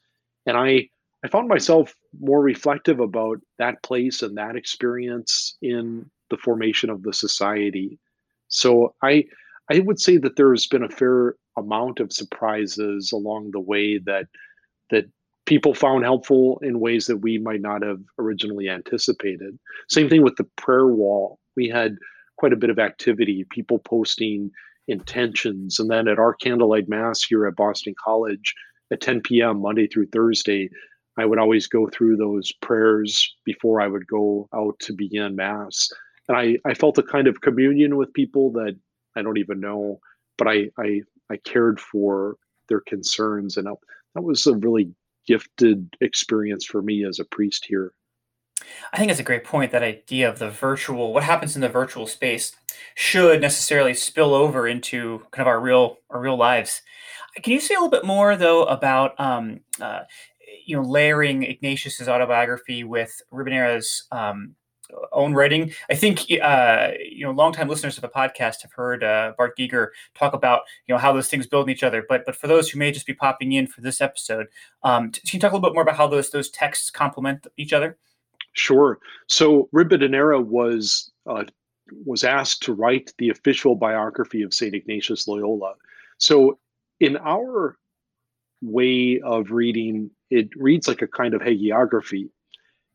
And 0.46 0.56
I 0.56 0.88
I 1.24 1.28
found 1.28 1.48
myself 1.48 1.94
more 2.20 2.42
reflective 2.42 3.00
about 3.00 3.38
that 3.58 3.82
place 3.82 4.20
and 4.20 4.36
that 4.36 4.56
experience 4.56 5.56
in 5.62 6.10
the 6.28 6.36
formation 6.36 6.90
of 6.90 7.02
the 7.02 7.14
society. 7.14 7.98
So 8.48 8.94
I 9.02 9.24
I 9.70 9.80
would 9.80 9.98
say 9.98 10.18
that 10.18 10.36
there's 10.36 10.66
been 10.66 10.84
a 10.84 10.90
fair 10.90 11.36
amount 11.56 12.00
of 12.00 12.12
surprises 12.12 13.12
along 13.12 13.50
the 13.50 13.60
way 13.60 13.98
that 13.98 14.26
that 14.90 15.06
people 15.46 15.74
found 15.74 16.04
helpful 16.04 16.58
in 16.62 16.80
ways 16.80 17.06
that 17.06 17.18
we 17.18 17.38
might 17.38 17.60
not 17.60 17.82
have 17.82 18.00
originally 18.18 18.68
anticipated. 18.68 19.58
Same 19.88 20.08
thing 20.08 20.22
with 20.22 20.36
the 20.36 20.48
prayer 20.56 20.86
wall. 20.86 21.38
We 21.56 21.68
had 21.68 21.96
quite 22.36 22.52
a 22.52 22.56
bit 22.56 22.70
of 22.70 22.78
activity, 22.78 23.46
people 23.50 23.78
posting 23.78 24.50
intentions. 24.88 25.78
And 25.78 25.90
then 25.90 26.08
at 26.08 26.18
our 26.18 26.34
candlelight 26.34 26.88
mass 26.88 27.22
here 27.22 27.46
at 27.46 27.56
Boston 27.56 27.94
College 28.02 28.54
at 28.90 29.00
10 29.00 29.20
p.m., 29.22 29.60
Monday 29.60 29.86
through 29.86 30.06
Thursday, 30.06 30.70
I 31.16 31.24
would 31.24 31.38
always 31.38 31.66
go 31.66 31.88
through 31.88 32.16
those 32.16 32.52
prayers 32.60 33.34
before 33.44 33.80
I 33.80 33.86
would 33.86 34.06
go 34.06 34.48
out 34.54 34.78
to 34.80 34.92
begin 34.92 35.36
mass. 35.36 35.88
And 36.28 36.36
I, 36.36 36.56
I 36.64 36.74
felt 36.74 36.98
a 36.98 37.02
kind 37.02 37.26
of 37.26 37.40
communion 37.40 37.96
with 37.96 38.12
people 38.14 38.50
that 38.52 38.76
I 39.16 39.22
don't 39.22 39.38
even 39.38 39.60
know, 39.60 40.00
but 40.36 40.48
I, 40.48 40.70
I, 40.78 41.02
I 41.30 41.36
cared 41.38 41.80
for 41.80 42.36
their 42.68 42.80
concerns. 42.80 43.56
And 43.56 43.66
that 44.14 44.22
was 44.22 44.46
a 44.46 44.54
really 44.54 44.90
gifted 45.26 45.88
experience 46.00 46.64
for 46.64 46.82
me 46.82 47.04
as 47.04 47.18
a 47.18 47.24
priest 47.24 47.64
here. 47.66 47.92
I 48.92 48.98
think 48.98 49.10
it's 49.10 49.20
a 49.20 49.24
great 49.24 49.44
point. 49.44 49.72
That 49.72 49.82
idea 49.82 50.28
of 50.28 50.38
the 50.38 50.50
virtual, 50.50 51.12
what 51.12 51.24
happens 51.24 51.54
in 51.54 51.60
the 51.60 51.68
virtual 51.68 52.06
space, 52.06 52.52
should 52.94 53.40
necessarily 53.40 53.94
spill 53.94 54.34
over 54.34 54.66
into 54.66 55.22
kind 55.32 55.42
of 55.42 55.48
our 55.48 55.60
real 55.60 55.98
our 56.10 56.20
real 56.20 56.36
lives. 56.36 56.82
Can 57.42 57.52
you 57.52 57.60
say 57.60 57.74
a 57.74 57.78
little 57.78 57.90
bit 57.90 58.04
more 58.04 58.36
though 58.36 58.64
about 58.64 59.18
um, 59.18 59.60
uh, 59.80 60.00
you 60.64 60.76
know 60.76 60.82
layering 60.82 61.42
Ignatius's 61.42 62.08
autobiography 62.08 62.84
with 62.84 63.20
Ribadeneira's 63.30 64.06
um, 64.12 64.54
own 65.12 65.34
writing. 65.34 65.72
I 65.90 65.94
think 65.94 66.26
uh, 66.42 66.88
you 67.00 67.24
know 67.24 67.32
longtime 67.32 67.68
listeners 67.68 67.96
of 67.96 68.02
the 68.02 68.08
podcast 68.08 68.62
have 68.62 68.72
heard 68.72 69.04
uh, 69.04 69.32
Bart 69.36 69.56
Geger 69.56 69.88
talk 70.14 70.34
about 70.34 70.62
you 70.86 70.94
know 70.94 70.98
how 70.98 71.12
those 71.12 71.28
things 71.28 71.46
build 71.46 71.68
in 71.68 71.72
each 71.72 71.82
other. 71.82 72.04
But 72.08 72.24
but 72.26 72.36
for 72.36 72.46
those 72.46 72.70
who 72.70 72.78
may 72.78 72.92
just 72.92 73.06
be 73.06 73.14
popping 73.14 73.52
in 73.52 73.66
for 73.66 73.80
this 73.80 74.00
episode, 74.00 74.46
um, 74.82 75.10
can 75.10 75.22
you 75.24 75.40
talk 75.40 75.52
a 75.52 75.54
little 75.54 75.68
bit 75.68 75.74
more 75.74 75.82
about 75.82 75.96
how 75.96 76.06
those 76.06 76.30
those 76.30 76.50
texts 76.50 76.90
complement 76.90 77.46
each 77.56 77.72
other? 77.72 77.96
Sure. 78.52 78.98
So 79.28 79.68
Ribadeneira 79.72 80.40
was 80.40 81.10
uh, 81.26 81.44
was 82.04 82.24
asked 82.24 82.62
to 82.64 82.72
write 82.72 83.12
the 83.18 83.30
official 83.30 83.74
biography 83.74 84.42
of 84.42 84.54
Saint 84.54 84.74
Ignatius 84.74 85.28
Loyola. 85.28 85.74
So 86.18 86.58
in 87.00 87.16
our 87.16 87.76
way 88.62 89.20
of 89.20 89.50
reading, 89.50 90.10
it 90.30 90.48
reads 90.56 90.88
like 90.88 91.02
a 91.02 91.06
kind 91.06 91.34
of 91.34 91.42
hagiography. 91.42 92.30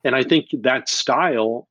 And 0.04 0.16
I 0.16 0.24
think 0.24 0.48
that 0.54 0.90
style 0.90 1.69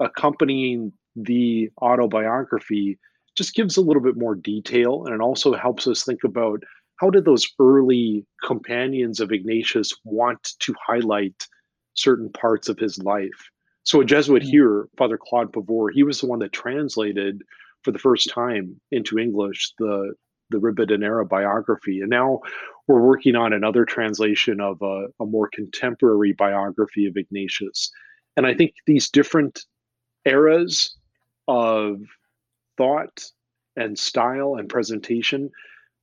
accompanying 0.00 0.92
the 1.16 1.70
autobiography 1.82 2.98
just 3.36 3.54
gives 3.54 3.76
a 3.76 3.80
little 3.80 4.02
bit 4.02 4.16
more 4.16 4.34
detail 4.34 5.04
and 5.04 5.14
it 5.14 5.20
also 5.20 5.54
helps 5.54 5.86
us 5.86 6.04
think 6.04 6.24
about 6.24 6.62
how 6.96 7.10
did 7.10 7.24
those 7.24 7.48
early 7.60 8.26
companions 8.44 9.20
of 9.20 9.30
Ignatius 9.30 9.92
want 10.04 10.54
to 10.58 10.74
highlight 10.84 11.46
certain 11.94 12.30
parts 12.30 12.68
of 12.68 12.78
his 12.78 12.98
life. 12.98 13.50
So 13.84 14.00
a 14.00 14.04
Jesuit 14.04 14.42
mm-hmm. 14.42 14.50
here, 14.50 14.88
Father 14.98 15.18
Claude 15.18 15.52
Pavur, 15.52 15.92
he 15.92 16.02
was 16.02 16.20
the 16.20 16.26
one 16.26 16.40
that 16.40 16.52
translated 16.52 17.42
for 17.84 17.92
the 17.92 17.98
first 17.98 18.28
time 18.30 18.80
into 18.90 19.18
English 19.18 19.72
the 19.78 20.14
the 20.50 20.58
Ribadeneira 20.58 21.26
biography. 21.26 22.00
And 22.00 22.08
now 22.08 22.40
we're 22.86 23.02
working 23.02 23.36
on 23.36 23.52
another 23.52 23.84
translation 23.84 24.60
of 24.60 24.80
a, 24.80 25.08
a 25.20 25.26
more 25.26 25.50
contemporary 25.52 26.32
biography 26.32 27.06
of 27.06 27.16
Ignatius. 27.16 27.90
And 28.36 28.46
I 28.46 28.54
think 28.54 28.72
these 28.86 29.10
different 29.10 29.64
eras 30.28 30.96
of 31.48 32.00
thought 32.76 33.24
and 33.76 33.98
style 33.98 34.56
and 34.56 34.68
presentation, 34.68 35.50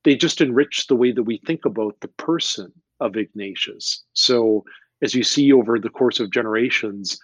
they 0.04 0.16
just 0.16 0.40
enrich 0.40 0.86
the 0.86 0.96
way 0.96 1.12
that 1.12 1.22
we 1.22 1.40
think 1.46 1.64
about 1.64 1.98
the 2.00 2.08
person 2.08 2.72
of 3.00 3.16
Ignatius. 3.16 4.04
So 4.12 4.64
as 5.02 5.14
you 5.14 5.22
see 5.22 5.52
over 5.52 5.78
the 5.78 5.90
course 5.90 6.20
of 6.20 6.30
generations, 6.30 7.18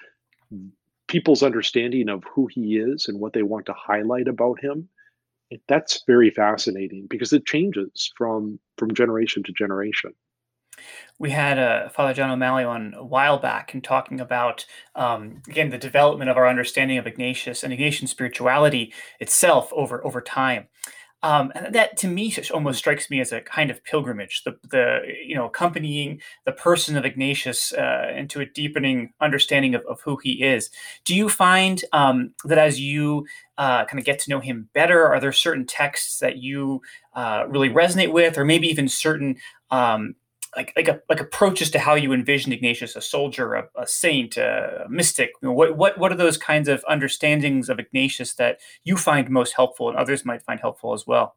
people's 1.09 1.43
understanding 1.43 2.09
of 2.09 2.25
who 2.25 2.47
he 2.47 2.77
is 2.77 3.07
and 3.09 3.19
what 3.19 3.33
they 3.33 3.43
want 3.43 3.67
to 3.67 3.73
highlight 3.73 4.29
about 4.29 4.61
him 4.61 4.88
that's 5.69 6.03
very 6.07 6.31
fascinating 6.31 7.07
because 7.09 7.33
it 7.33 7.47
changes 7.47 8.12
from 8.17 8.59
from 8.79 8.95
generation 8.95 9.43
to 9.43 9.53
generation 9.53 10.12
we 11.18 11.30
had 11.30 11.58
uh, 11.58 11.88
Father 11.88 12.14
John 12.14 12.30
O'Malley 12.30 12.64
on 12.64 12.94
a 12.94 13.04
while 13.04 13.38
back 13.38 13.74
and 13.74 13.82
talking 13.82 14.20
about 14.20 14.66
um, 14.94 15.42
again 15.48 15.70
the 15.70 15.78
development 15.78 16.30
of 16.30 16.37
our 16.37 16.48
understanding 16.48 16.98
of 16.98 17.06
Ignatius 17.06 17.62
and 17.62 17.72
Ignatian 17.72 18.08
spirituality 18.08 18.92
itself 19.20 19.72
over 19.72 20.04
over 20.04 20.20
time. 20.20 20.66
Um, 21.24 21.52
and 21.54 21.72
that 21.72 21.96
to 21.98 22.08
me 22.08 22.35
almost 22.52 22.80
strikes 22.80 23.08
me 23.08 23.20
as 23.20 23.30
a 23.30 23.40
kind 23.40 23.70
of 23.70 23.85
pilgrimage, 23.85 24.42
the, 24.42 24.58
the 24.70 25.02
you 25.24 25.37
know 25.37 25.46
accompanying 25.46 26.20
the 26.44 26.52
person 26.52 26.96
of 26.96 27.04
Ignatius 27.04 27.72
uh, 27.72 28.12
into 28.16 28.40
a 28.40 28.46
deepening 28.46 29.12
understanding 29.20 29.76
of, 29.76 29.82
of 29.88 30.00
who 30.00 30.16
he 30.16 30.42
is. 30.42 30.70
Do 31.04 31.14
you 31.14 31.28
find 31.28 31.85
um, 31.92 32.35
that 32.44 32.58
as 32.58 32.80
you 32.80 33.26
uh, 33.56 33.85
kind 33.85 34.00
of 34.00 34.04
get 34.04 34.18
to 34.20 34.30
know 34.30 34.40
him 34.40 34.68
better, 34.74 35.06
are 35.06 35.20
there 35.20 35.32
certain 35.32 35.66
texts 35.66 36.18
that 36.18 36.38
you 36.38 36.82
uh, 37.14 37.44
really 37.48 37.70
resonate 37.70 38.12
with, 38.12 38.37
or 38.37 38.44
maybe 38.44 38.66
even 38.66 38.88
certain 38.88 39.37
um, 39.70 40.16
like 40.57 40.73
like 40.77 40.88
a, 40.88 41.01
like 41.09 41.21
approaches 41.21 41.71
to 41.71 41.79
how 41.79 41.95
you 41.95 42.12
envision 42.12 42.53
Ignatius, 42.53 42.97
a 42.97 43.01
soldier, 43.01 43.55
a, 43.55 43.69
a 43.77 43.87
saint, 43.87 44.37
a 44.37 44.87
mystic. 44.88 45.31
You 45.43 45.49
know, 45.49 45.55
what 45.55 45.77
what 45.77 45.99
what 45.99 46.12
are 46.12 46.17
those 46.17 46.37
kinds 46.37 46.69
of 46.69 46.85
understandings 46.88 47.69
of 47.69 47.79
Ignatius 47.79 48.35
that 48.35 48.59
you 48.85 48.97
find 48.97 49.31
most 49.31 49.55
helpful, 49.55 49.88
and 49.88 49.97
others 49.97 50.25
might 50.25 50.43
find 50.43 50.61
helpful 50.61 50.93
as 50.93 51.07
well? 51.07 51.37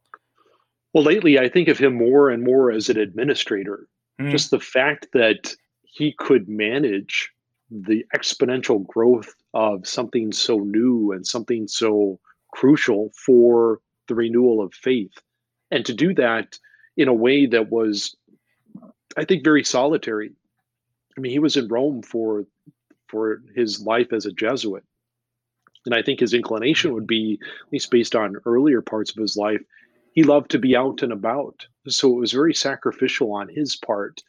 Well, 0.93 1.03
lately 1.03 1.39
I 1.39 1.49
think 1.49 1.67
of 1.67 1.77
him 1.77 1.95
more 1.95 2.29
and 2.29 2.43
more 2.43 2.71
as 2.71 2.89
an 2.89 2.97
administrator. 2.97 3.87
Mm. 4.19 4.31
Just 4.31 4.51
the 4.51 4.59
fact 4.59 5.07
that 5.13 5.55
he 5.83 6.13
could 6.19 6.47
manage 6.47 7.31
the 7.69 8.05
exponential 8.15 8.85
growth 8.85 9.33
of 9.53 9.87
something 9.87 10.31
so 10.31 10.59
new 10.59 11.11
and 11.11 11.25
something 11.25 11.67
so 11.67 12.19
crucial 12.53 13.11
for 13.25 13.79
the 14.07 14.15
renewal 14.15 14.61
of 14.61 14.73
faith, 14.73 15.13
and 15.71 15.85
to 15.85 15.93
do 15.93 16.13
that 16.13 16.59
in 16.97 17.07
a 17.07 17.13
way 17.13 17.45
that 17.45 17.69
was 17.69 18.15
I 19.17 19.25
think 19.25 19.43
very 19.43 19.63
solitary. 19.63 20.31
I 21.17 21.21
mean, 21.21 21.31
he 21.31 21.39
was 21.39 21.57
in 21.57 21.67
Rome 21.67 22.01
for 22.01 22.45
for 23.07 23.41
his 23.55 23.81
life 23.81 24.11
as 24.11 24.25
a 24.25 24.31
Jesuit, 24.31 24.83
and 25.85 25.93
I 25.93 26.01
think 26.01 26.19
his 26.19 26.33
inclination 26.33 26.93
would 26.93 27.07
be, 27.07 27.39
at 27.41 27.71
least 27.71 27.91
based 27.91 28.15
on 28.15 28.37
earlier 28.45 28.81
parts 28.81 29.11
of 29.11 29.21
his 29.21 29.37
life, 29.37 29.61
he 30.13 30.23
loved 30.23 30.51
to 30.51 30.59
be 30.59 30.75
out 30.75 31.03
and 31.03 31.13
about. 31.13 31.67
So 31.87 32.11
it 32.11 32.19
was 32.19 32.31
very 32.31 32.53
sacrificial 32.53 33.33
on 33.33 33.47
his 33.47 33.75
part 33.75 34.21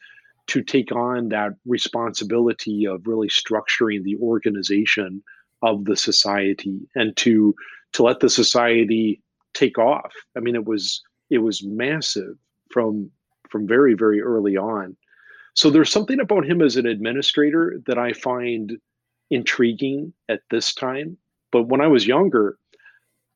to 0.47 0.63
take 0.63 0.91
on 0.91 1.29
that 1.29 1.53
responsibility 1.65 2.85
of 2.85 3.07
really 3.07 3.27
structuring 3.27 4.03
the 4.03 4.17
organization 4.21 5.23
of 5.61 5.85
the 5.85 5.97
society 5.97 6.87
and 6.95 7.15
to 7.17 7.55
to 7.93 8.03
let 8.03 8.19
the 8.19 8.29
society 8.29 9.21
take 9.53 9.77
off. 9.77 10.13
I 10.35 10.39
mean, 10.39 10.55
it 10.55 10.65
was 10.65 11.01
it 11.29 11.39
was 11.39 11.63
massive 11.63 12.37
from 12.71 13.11
from 13.49 13.67
very, 13.67 13.93
very 13.93 14.21
early 14.21 14.57
on. 14.57 14.95
So 15.55 15.69
there's 15.69 15.91
something 15.91 16.19
about 16.19 16.45
him 16.45 16.61
as 16.61 16.75
an 16.75 16.85
administrator 16.85 17.79
that 17.87 17.97
I 17.97 18.13
find 18.13 18.77
intriguing 19.31 20.13
at 20.29 20.41
this 20.51 20.73
time. 20.73 21.17
But 21.51 21.63
when 21.63 21.81
I 21.81 21.87
was 21.87 22.07
younger, 22.07 22.57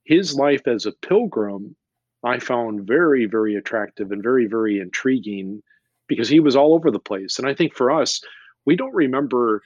his 0.05 0.35
life 0.35 0.67
as 0.67 0.85
a 0.85 0.91
pilgrim, 0.91 1.75
I 2.23 2.39
found 2.39 2.85
very, 2.85 3.25
very 3.25 3.55
attractive 3.55 4.11
and 4.11 4.21
very, 4.21 4.45
very 4.45 4.79
intriguing 4.79 5.63
because 6.07 6.29
he 6.29 6.39
was 6.39 6.55
all 6.55 6.73
over 6.73 6.91
the 6.91 6.99
place. 6.99 7.39
And 7.39 7.47
I 7.47 7.53
think 7.53 7.73
for 7.73 7.89
us, 7.89 8.21
we 8.65 8.75
don't 8.75 8.93
remember 8.93 9.63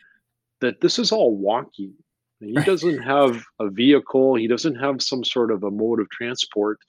that 0.61 0.81
this 0.81 0.97
is 0.99 1.11
all 1.11 1.35
walking. 1.35 1.93
He 2.39 2.53
doesn't 2.53 2.99
have 2.99 3.43
a 3.59 3.69
vehicle, 3.69 4.35
he 4.35 4.47
doesn't 4.47 4.75
have 4.75 5.01
some 5.01 5.23
sort 5.23 5.51
of 5.51 5.63
a 5.63 5.71
mode 5.71 5.99
of 5.99 6.09
transport. 6.09 6.79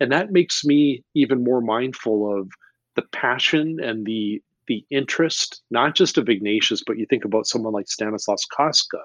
And 0.00 0.10
that 0.10 0.32
makes 0.32 0.64
me 0.64 1.04
even 1.14 1.44
more 1.44 1.60
mindful 1.60 2.40
of 2.40 2.50
the 2.96 3.02
passion 3.12 3.78
and 3.82 4.06
the 4.06 4.42
the 4.68 4.84
interest, 4.90 5.60
not 5.70 5.96
just 5.96 6.18
of 6.18 6.28
Ignatius, 6.28 6.82
but 6.86 6.96
you 6.96 7.04
think 7.06 7.24
about 7.24 7.46
someone 7.46 7.72
like 7.72 7.88
Stanislas 7.88 8.46
Kostka, 8.56 9.00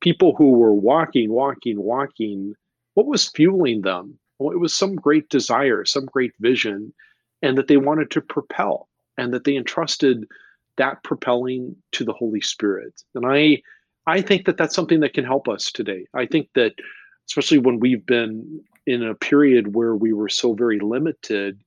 people 0.00 0.34
who 0.36 0.52
were 0.52 0.72
walking, 0.72 1.32
walking, 1.32 1.82
walking. 1.82 2.54
What 2.94 3.06
was 3.06 3.28
fueling 3.30 3.82
them? 3.82 4.18
Well, 4.38 4.54
it 4.54 4.60
was 4.60 4.72
some 4.72 4.94
great 4.94 5.28
desire, 5.30 5.84
some 5.84 6.06
great 6.06 6.32
vision, 6.38 6.92
and 7.42 7.58
that 7.58 7.66
they 7.66 7.76
wanted 7.76 8.10
to 8.12 8.20
propel, 8.20 8.88
and 9.18 9.34
that 9.34 9.44
they 9.44 9.56
entrusted 9.56 10.26
that 10.76 11.02
propelling 11.02 11.76
to 11.92 12.04
the 12.04 12.12
Holy 12.12 12.40
Spirit. 12.40 13.02
And 13.14 13.26
I, 13.26 13.62
I 14.06 14.20
think 14.20 14.46
that 14.46 14.56
that's 14.56 14.74
something 14.74 15.00
that 15.00 15.14
can 15.14 15.24
help 15.24 15.48
us 15.48 15.72
today. 15.72 16.06
I 16.14 16.26
think 16.26 16.48
that, 16.54 16.74
especially 17.28 17.58
when 17.58 17.80
we've 17.80 18.04
been 18.06 18.60
in 18.86 19.02
a 19.02 19.14
period 19.14 19.74
where 19.74 19.94
we 19.94 20.12
were 20.12 20.28
so 20.28 20.54
very 20.54 20.78
limited 20.78 21.60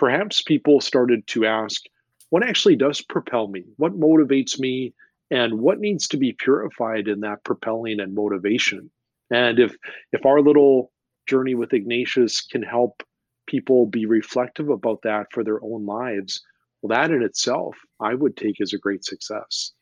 perhaps 0.00 0.40
people 0.40 0.80
started 0.80 1.26
to 1.26 1.44
ask, 1.44 1.82
what 2.30 2.42
actually 2.42 2.74
does 2.74 3.02
propel 3.02 3.48
me? 3.48 3.64
What 3.76 4.00
motivates 4.00 4.58
me? 4.58 4.94
And 5.30 5.60
what 5.60 5.78
needs 5.78 6.08
to 6.08 6.16
be 6.16 6.32
purified 6.32 7.06
in 7.06 7.20
that 7.20 7.44
propelling 7.44 8.00
and 8.00 8.14
motivation? 8.14 8.90
And 9.30 9.60
if 9.60 9.76
if 10.12 10.24
our 10.24 10.40
little 10.40 10.90
journey 11.28 11.54
with 11.54 11.74
Ignatius 11.74 12.40
can 12.40 12.62
help 12.62 13.02
people 13.46 13.86
be 13.86 14.06
reflective 14.06 14.70
about 14.70 15.02
that 15.02 15.26
for 15.32 15.44
their 15.44 15.62
own 15.62 15.84
lives, 15.84 16.42
well, 16.80 16.98
that 16.98 17.12
in 17.12 17.22
itself, 17.22 17.76
I 18.00 18.14
would 18.14 18.36
take 18.36 18.60
as 18.60 18.72
a 18.72 18.78
great 18.78 19.04
success. 19.04 19.72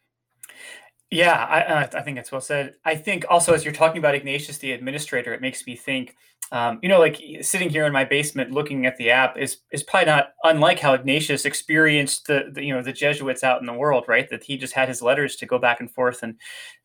Yeah, 1.10 1.32
I, 1.32 1.98
I 1.98 2.02
think 2.02 2.18
it's 2.18 2.32
well 2.32 2.40
said. 2.42 2.74
I 2.84 2.96
think 2.96 3.24
also 3.30 3.54
as 3.54 3.64
you're 3.64 3.72
talking 3.72 3.98
about 3.98 4.16
Ignatius, 4.16 4.58
the 4.58 4.72
administrator, 4.72 5.32
it 5.32 5.40
makes 5.40 5.64
me 5.64 5.76
think, 5.76 6.16
um, 6.50 6.78
you 6.82 6.88
know, 6.88 6.98
like 6.98 7.20
sitting 7.42 7.68
here 7.68 7.84
in 7.84 7.92
my 7.92 8.04
basement 8.04 8.52
looking 8.52 8.86
at 8.86 8.96
the 8.96 9.10
app 9.10 9.36
is 9.36 9.58
is 9.70 9.82
probably 9.82 10.06
not 10.06 10.32
unlike 10.44 10.78
how 10.78 10.94
Ignatius 10.94 11.44
experienced 11.44 12.26
the, 12.26 12.50
the 12.52 12.64
you 12.64 12.74
know 12.74 12.82
the 12.82 12.92
Jesuits 12.92 13.44
out 13.44 13.60
in 13.60 13.66
the 13.66 13.72
world, 13.72 14.04
right? 14.08 14.28
That 14.30 14.44
he 14.44 14.56
just 14.56 14.72
had 14.72 14.88
his 14.88 15.02
letters 15.02 15.36
to 15.36 15.46
go 15.46 15.58
back 15.58 15.80
and 15.80 15.90
forth 15.90 16.22
and 16.22 16.36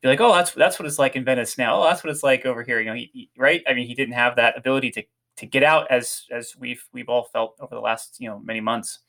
be 0.01 0.09
like, 0.09 0.19
oh, 0.19 0.33
that's 0.33 0.51
that's 0.51 0.79
what 0.79 0.85
it's 0.85 0.99
like 0.99 1.15
in 1.15 1.23
Venice 1.23 1.57
now. 1.57 1.81
Oh, 1.81 1.83
that's 1.85 2.03
what 2.03 2.11
it's 2.11 2.23
like 2.23 2.45
over 2.45 2.61
here. 2.63 2.79
You 2.81 2.87
know, 2.87 2.95
he, 2.95 3.09
he, 3.13 3.29
right? 3.37 3.63
I 3.67 3.73
mean, 3.73 3.87
he 3.87 3.95
didn't 3.95 4.15
have 4.15 4.35
that 4.35 4.57
ability 4.57 4.91
to 4.91 5.03
to 5.37 5.45
get 5.45 5.63
out 5.63 5.89
as 5.89 6.25
as 6.29 6.55
we've 6.59 6.83
we've 6.91 7.09
all 7.09 7.23
felt 7.31 7.55
over 7.61 7.73
the 7.73 7.81
last 7.81 8.17
you 8.19 8.29
know 8.29 8.39
many 8.39 8.59
months. 8.59 8.99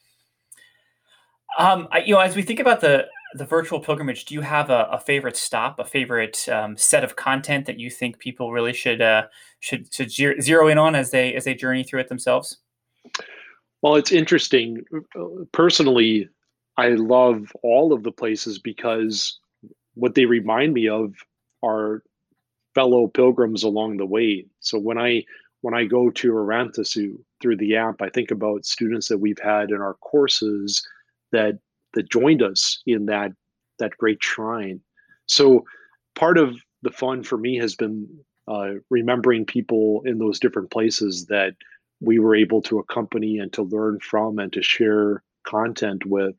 Um, 1.59 1.88
I, 1.90 1.99
you 2.01 2.14
know, 2.14 2.21
as 2.21 2.37
we 2.37 2.43
think 2.43 2.61
about 2.61 2.81
the 2.81 3.07
the 3.35 3.44
virtual 3.44 3.81
pilgrimage, 3.81 4.25
do 4.25 4.35
you 4.35 4.40
have 4.42 4.70
a, 4.70 4.88
a 4.92 4.99
favorite 4.99 5.37
stop, 5.37 5.81
a 5.81 5.85
favorite 5.85 6.49
um, 6.49 6.77
set 6.77 7.03
of 7.03 7.16
content 7.16 7.66
that 7.66 7.81
you 7.81 7.90
think 7.90 8.18
people 8.18 8.53
really 8.53 8.73
should 8.73 9.03
uh, 9.03 9.25
should 9.59 9.92
should 9.92 10.11
zero 10.11 10.68
in 10.68 10.79
on 10.79 10.94
as 10.94 11.11
they 11.11 11.35
as 11.35 11.44
they 11.44 11.55
journey 11.55 11.83
through 11.83 12.01
it 12.01 12.09
themselves? 12.09 12.59
Well, 13.83 13.97
it's 13.97 14.12
interesting. 14.12 14.85
Personally, 15.53 16.29
I 16.77 16.90
love 16.90 17.53
all 17.62 17.92
of 17.92 18.05
the 18.05 18.12
places 18.12 18.59
because 18.59 19.38
what 19.94 20.14
they 20.14 20.27
remind 20.27 20.73
me 20.73 20.88
of 20.88 21.14
are 21.62 22.03
fellow 22.75 23.09
pilgrims 23.09 23.62
along 23.62 23.97
the 23.97 24.07
way. 24.07 24.47
So 24.61 24.79
when 24.79 24.97
I 24.97 25.25
when 25.62 25.75
I 25.75 25.85
go 25.85 26.11
to 26.11 26.33
Arantzazu 26.33 27.16
through 27.40 27.57
the 27.57 27.77
app, 27.77 28.01
I 28.01 28.11
think 28.11 28.31
about 28.31 28.64
students 28.64 29.09
that 29.09 29.18
we've 29.18 29.40
had 29.42 29.70
in 29.70 29.81
our 29.81 29.94
courses 29.94 30.87
that 31.33 31.59
that 31.95 32.11
joined 32.11 32.43
us 32.43 32.83
in 32.87 33.07
that 33.07 33.33
that 33.79 33.97
great 33.99 34.23
shrine. 34.23 34.81
So 35.27 35.65
part 36.15 36.39
of 36.39 36.57
the 36.83 36.91
fun 36.91 37.23
for 37.23 37.39
me 37.39 37.57
has 37.59 37.75
been 37.75 38.07
uh, 38.47 38.75
remembering 38.91 39.47
people 39.47 40.03
in 40.05 40.19
those 40.19 40.39
different 40.39 40.71
places 40.71 41.27
that 41.27 41.55
we 42.01 42.19
were 42.19 42.35
able 42.35 42.61
to 42.63 42.79
accompany 42.79 43.39
and 43.39 43.53
to 43.55 43.63
learn 43.63 43.99
from 44.01 44.39
and 44.39 44.53
to 44.53 44.63
share 44.63 45.23
content 45.45 46.05
with. 46.07 46.35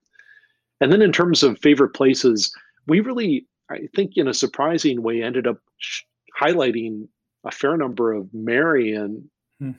And 0.82 0.91
then 0.91 1.02
in 1.02 1.12
terms 1.12 1.44
of 1.44 1.60
favorite 1.60 1.94
places, 1.94 2.54
we 2.88 3.00
really, 3.00 3.48
I 3.70 3.88
think, 3.96 4.13
in 4.15 4.28
a 4.28 4.34
surprising 4.34 5.02
way, 5.02 5.24
ended 5.24 5.48
up 5.48 5.58
sh- 5.78 6.04
highlighting 6.39 7.08
a 7.46 7.52
fair 7.52 7.78
number 7.78 8.12
of 8.12 8.32
Marian 8.34 9.30
hmm. 9.60 9.72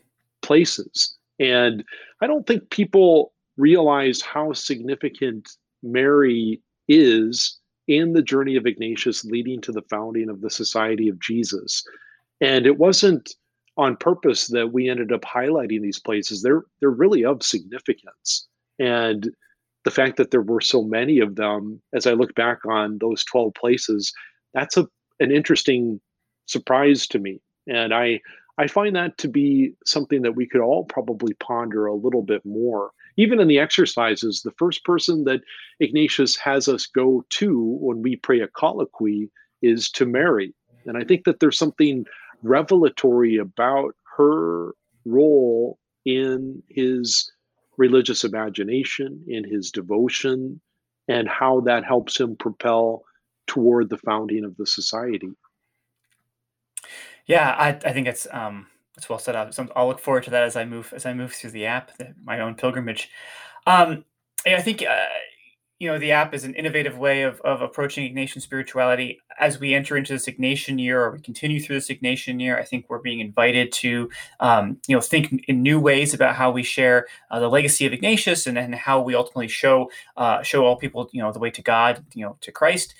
places. 0.42 1.16
And 1.38 1.84
I 2.20 2.26
don't 2.26 2.46
think 2.46 2.70
people 2.70 3.32
realize 3.56 4.20
how 4.20 4.52
significant 4.52 5.50
Mary 5.82 6.60
is 6.88 7.58
in 7.88 8.12
the 8.12 8.22
journey 8.22 8.56
of 8.56 8.66
Ignatius 8.66 9.24
leading 9.24 9.60
to 9.62 9.72
the 9.72 9.82
founding 9.82 10.28
of 10.28 10.40
the 10.40 10.50
Society 10.50 11.08
of 11.08 11.20
Jesus. 11.20 11.84
And 12.40 12.66
it 12.66 12.78
wasn't 12.78 13.34
on 13.76 13.96
purpose 13.96 14.48
that 14.48 14.72
we 14.72 14.88
ended 14.88 15.12
up 15.12 15.22
highlighting 15.22 15.82
these 15.82 15.98
places. 15.98 16.42
They're 16.42 16.64
they're 16.80 16.90
really 16.90 17.24
of 17.24 17.42
significance. 17.42 18.46
And 18.78 19.30
the 19.84 19.90
fact 19.90 20.16
that 20.16 20.30
there 20.30 20.42
were 20.42 20.60
so 20.60 20.82
many 20.82 21.20
of 21.20 21.36
them, 21.36 21.80
as 21.94 22.06
I 22.06 22.12
look 22.12 22.34
back 22.34 22.58
on 22.66 22.98
those 22.98 23.24
12 23.24 23.54
places, 23.54 24.12
that's 24.54 24.76
a 24.76 24.88
an 25.20 25.30
interesting 25.30 26.00
surprise 26.46 27.06
to 27.08 27.18
me. 27.18 27.40
And 27.66 27.94
I 27.94 28.20
I 28.58 28.66
find 28.66 28.96
that 28.96 29.18
to 29.18 29.28
be 29.28 29.74
something 29.84 30.22
that 30.22 30.34
we 30.34 30.46
could 30.46 30.62
all 30.62 30.84
probably 30.84 31.34
ponder 31.34 31.86
a 31.86 31.94
little 31.94 32.22
bit 32.22 32.44
more 32.44 32.90
even 33.16 33.40
in 33.40 33.48
the 33.48 33.58
exercises, 33.58 34.42
the 34.42 34.52
first 34.58 34.84
person 34.84 35.24
that 35.24 35.40
Ignatius 35.80 36.36
has 36.36 36.68
us 36.68 36.86
go 36.86 37.24
to 37.30 37.78
when 37.80 38.02
we 38.02 38.16
pray 38.16 38.40
a 38.40 38.48
colloquy 38.48 39.30
is 39.62 39.90
to 39.92 40.06
Mary. 40.06 40.54
And 40.84 40.96
I 40.96 41.04
think 41.04 41.24
that 41.24 41.40
there's 41.40 41.58
something 41.58 42.04
revelatory 42.42 43.36
about 43.38 43.94
her 44.16 44.72
role 45.04 45.78
in 46.04 46.62
his 46.68 47.30
religious 47.76 48.24
imagination, 48.24 49.24
in 49.26 49.44
his 49.44 49.70
devotion, 49.70 50.60
and 51.08 51.28
how 51.28 51.60
that 51.60 51.84
helps 51.84 52.18
him 52.18 52.36
propel 52.36 53.04
toward 53.46 53.90
the 53.90 53.98
founding 53.98 54.44
of 54.44 54.56
the 54.56 54.66
society. 54.66 55.30
Yeah, 57.26 57.50
I, 57.50 57.68
I 57.68 57.92
think 57.92 58.06
it's 58.06 58.26
um, 58.30 58.66
it's 58.96 59.08
well 59.08 59.18
set 59.18 59.36
up. 59.36 59.52
So 59.52 59.68
I'll 59.76 59.88
look 59.88 60.00
forward 60.00 60.24
to 60.24 60.30
that 60.30 60.44
as 60.44 60.56
I 60.56 60.64
move 60.64 60.92
as 60.94 61.06
I 61.06 61.12
move 61.12 61.32
through 61.32 61.50
the 61.50 61.66
app, 61.66 61.90
my 62.24 62.40
own 62.40 62.54
pilgrimage. 62.54 63.10
Um, 63.66 64.04
I 64.46 64.62
think 64.62 64.82
uh, 64.82 65.06
you 65.78 65.90
know 65.90 65.98
the 65.98 66.12
app 66.12 66.32
is 66.32 66.44
an 66.44 66.54
innovative 66.54 66.96
way 66.96 67.22
of, 67.22 67.40
of 67.42 67.60
approaching 67.60 68.10
Ignatian 68.10 68.40
spirituality 68.40 69.20
as 69.38 69.60
we 69.60 69.74
enter 69.74 69.96
into 69.98 70.14
this 70.14 70.26
Ignatian 70.26 70.80
year 70.80 71.02
or 71.02 71.10
we 71.12 71.20
continue 71.20 71.60
through 71.60 71.76
this 71.76 71.90
Ignatian 71.90 72.40
year. 72.40 72.58
I 72.58 72.64
think 72.64 72.86
we're 72.88 73.00
being 73.00 73.20
invited 73.20 73.70
to 73.72 74.08
um, 74.40 74.78
you 74.86 74.96
know 74.96 75.02
think 75.02 75.44
in 75.46 75.62
new 75.62 75.78
ways 75.78 76.14
about 76.14 76.34
how 76.34 76.50
we 76.50 76.62
share 76.62 77.06
uh, 77.30 77.38
the 77.38 77.48
legacy 77.48 77.84
of 77.84 77.92
Ignatius 77.92 78.46
and, 78.46 78.56
and 78.56 78.74
how 78.74 79.02
we 79.02 79.14
ultimately 79.14 79.48
show 79.48 79.90
uh, 80.16 80.42
show 80.42 80.64
all 80.64 80.76
people 80.76 81.10
you 81.12 81.22
know 81.22 81.32
the 81.32 81.38
way 81.38 81.50
to 81.50 81.62
God, 81.62 82.02
you 82.14 82.24
know 82.24 82.38
to 82.40 82.50
Christ. 82.50 82.94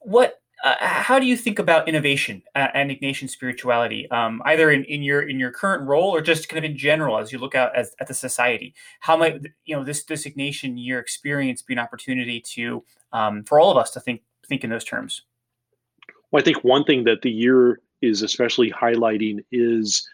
What 0.00 0.37
uh, 0.64 0.74
how 0.80 1.18
do 1.18 1.26
you 1.26 1.36
think 1.36 1.58
about 1.58 1.88
innovation 1.88 2.42
and 2.54 2.90
Ignatian 2.90 3.30
spirituality, 3.30 4.10
um, 4.10 4.42
either 4.44 4.70
in, 4.70 4.84
in 4.84 5.02
your 5.02 5.22
in 5.22 5.38
your 5.38 5.52
current 5.52 5.86
role 5.86 6.12
or 6.14 6.20
just 6.20 6.48
kind 6.48 6.64
of 6.64 6.68
in 6.68 6.76
general 6.76 7.18
as 7.18 7.32
you 7.32 7.38
look 7.38 7.54
out 7.54 7.74
as, 7.76 7.94
at 8.00 8.08
the 8.08 8.14
society? 8.14 8.74
How 9.00 9.16
might 9.16 9.40
you 9.64 9.76
know 9.76 9.84
this 9.84 10.04
this 10.04 10.26
Ignatian 10.26 10.74
year 10.76 10.98
experience 10.98 11.62
be 11.62 11.74
an 11.74 11.78
opportunity 11.78 12.40
to 12.40 12.82
um, 13.12 13.44
for 13.44 13.60
all 13.60 13.70
of 13.70 13.76
us 13.76 13.90
to 13.92 14.00
think 14.00 14.22
think 14.48 14.64
in 14.64 14.70
those 14.70 14.84
terms? 14.84 15.22
Well, 16.30 16.42
I 16.42 16.44
think 16.44 16.64
one 16.64 16.84
thing 16.84 17.04
that 17.04 17.22
the 17.22 17.30
year 17.30 17.80
is 18.02 18.22
especially 18.22 18.70
highlighting 18.70 19.44
is 19.52 20.08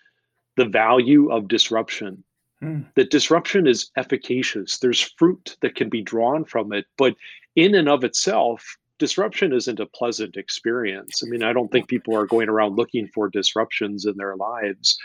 the 0.57 0.67
value 0.67 1.31
of 1.31 1.49
disruption. 1.49 2.23
Hmm. 2.61 2.83
That 2.97 3.11
disruption 3.11 3.67
is 3.67 3.91
efficacious. 3.97 4.79
There's 4.79 5.01
fruit 5.01 5.57
that 5.61 5.75
can 5.75 5.89
be 5.89 6.03
drawn 6.03 6.45
from 6.45 6.73
it, 6.73 6.87
but 6.99 7.15
in 7.57 7.75
and 7.75 7.89
of 7.89 8.05
itself, 8.05 8.77
disruption 9.05 9.53
isn't 9.53 9.81
a 9.81 9.85
pleasant 9.85 10.35
experience. 10.35 11.23
I 11.23 11.29
mean, 11.29 11.43
I 11.43 11.53
don't 11.53 11.71
think 11.71 11.88
people 11.88 12.17
are 12.17 12.25
going 12.25 12.49
around 12.49 12.77
looking 12.77 13.07
for 13.09 13.29
disruptions 13.29 14.07
in 14.07 14.17
their 14.17 14.35
lives. 14.35 14.97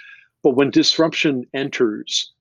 But 0.42 0.52
when 0.52 0.70
disruption 0.70 1.44
enters, 1.54 2.32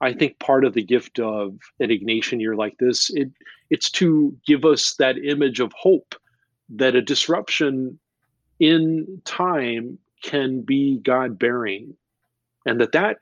I 0.00 0.12
think 0.12 0.40
part 0.40 0.64
of 0.64 0.74
the 0.74 0.82
gift 0.82 1.20
of 1.20 1.56
an 1.78 1.90
Ignatian 1.90 2.40
year 2.40 2.56
like 2.56 2.76
this, 2.78 3.08
it 3.10 3.30
it's 3.70 3.88
to 3.92 4.36
give 4.44 4.64
us 4.64 4.96
that 4.96 5.16
image 5.16 5.60
of 5.60 5.72
hope 5.74 6.16
that 6.70 6.96
a 6.96 7.02
disruption 7.02 8.00
in 8.58 9.22
time 9.24 9.96
can 10.24 10.62
be 10.62 10.98
God 10.98 11.38
bearing. 11.38 11.94
And 12.66 12.80
that 12.80 12.90
that 12.90 13.18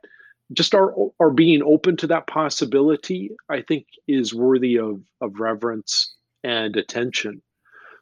just 0.54 0.74
our 0.74 0.94
our 1.20 1.31
being 1.31 1.62
open 1.62 1.98
to 1.98 2.07
that 2.07 2.28
possibility, 2.28 3.33
I 3.50 3.61
think, 3.61 3.85
is 4.07 4.33
worthy 4.33 4.78
of 4.78 5.02
of 5.20 5.38
reverence 5.38 6.14
and 6.42 6.74
attention. 6.74 7.42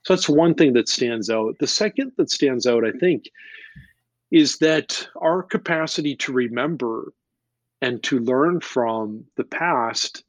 So 0.07 0.15
that's 0.15 0.29
one 0.29 0.55
thing 0.55 0.75
that 0.75 0.89
stands 0.89 1.31
out. 1.31 1.59
The 1.59 1.67
second 1.67 2.13
that 2.17 2.31
stands 2.31 2.65
out, 2.65 2.85
I 2.85 2.93
think, 2.93 3.25
is 4.31 4.59
that 4.59 5.09
our 5.21 5.43
capacity 5.43 6.15
to 6.15 6.33
remember 6.33 7.13
and 7.83 8.01
to 8.05 8.21
learn 8.21 8.61
from 8.61 9.25
the 9.37 9.43
past 9.43 10.23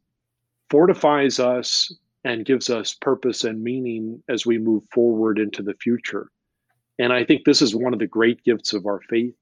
fortifies 0.72 1.40
us 1.40 1.94
and 2.24 2.44
gives 2.44 2.72
us 2.72 2.96
purpose 2.96 3.44
and 3.44 3.64
meaning 3.64 4.24
as 4.28 4.48
we 4.48 4.58
move 4.58 4.82
forward 4.92 5.38
into 5.38 5.62
the 5.62 5.76
future. 5.76 6.32
And 6.98 7.14
I 7.14 7.24
think 7.24 7.46
this 7.46 7.62
is 7.62 7.76
one 7.76 7.94
of 7.94 8.00
the 8.00 8.08
great 8.08 8.44
gifts 8.44 8.74
of 8.74 8.88
our 8.88 9.02
faith. 9.02 9.36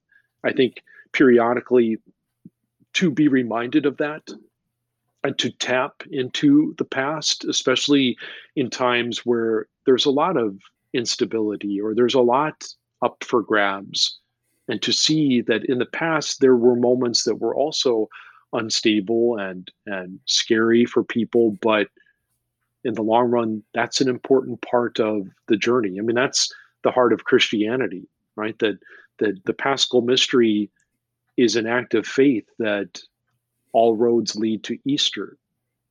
I 0.44 0.52
think 0.52 0.84
periodically 1.14 1.98
to 2.96 3.10
be 3.10 3.30
reminded 3.30 3.86
of 3.86 3.96
that 3.98 4.30
and 5.26 5.40
to 5.40 5.50
tap 5.50 6.04
into 6.12 6.76
the 6.78 6.86
past, 6.86 7.46
especially 7.46 8.16
in 8.56 8.70
times 8.70 9.26
where 9.26 9.68
there's 9.88 10.06
a 10.06 10.12
lot 10.12 10.38
of 10.38 10.60
instability 10.94 11.82
or 11.82 11.96
there's 11.96 12.14
a 12.14 12.22
lot 12.22 12.64
up 13.02 13.24
for 13.24 13.42
grabs. 13.42 14.20
And 14.68 14.82
to 14.84 14.94
see 14.94 15.42
that 15.42 15.66
in 15.66 15.80
the 15.80 15.86
past 15.88 16.42
there 16.42 16.56
were 16.56 16.76
moments 16.76 17.24
that 17.24 17.38
were 17.38 17.56
also 17.56 18.08
unstable 18.54 19.38
and 19.38 19.72
and 19.88 20.20
scary 20.26 20.86
for 20.86 21.04
people, 21.04 21.58
but 21.60 21.88
in 22.84 22.94
the 22.94 23.02
long 23.02 23.32
run, 23.32 23.64
that's 23.74 24.02
an 24.02 24.08
important 24.08 24.62
part 24.62 25.00
of 25.00 25.28
the 25.48 25.58
journey. 25.58 25.98
I 25.98 26.04
mean, 26.04 26.16
that's 26.16 26.54
the 26.84 26.92
heart 26.92 27.14
of 27.14 27.26
Christianity, 27.26 28.08
right? 28.36 28.58
That 28.60 28.78
that 29.18 29.44
the 29.46 29.54
Paschal 29.54 30.02
mystery 30.02 30.70
is 31.36 31.56
an 31.56 31.66
act 31.66 31.96
of 31.96 32.06
faith 32.06 32.46
that 32.60 33.02
all 33.76 33.94
roads 33.94 34.38
lead 34.38 34.64
to 34.64 34.80
Easter. 34.86 35.38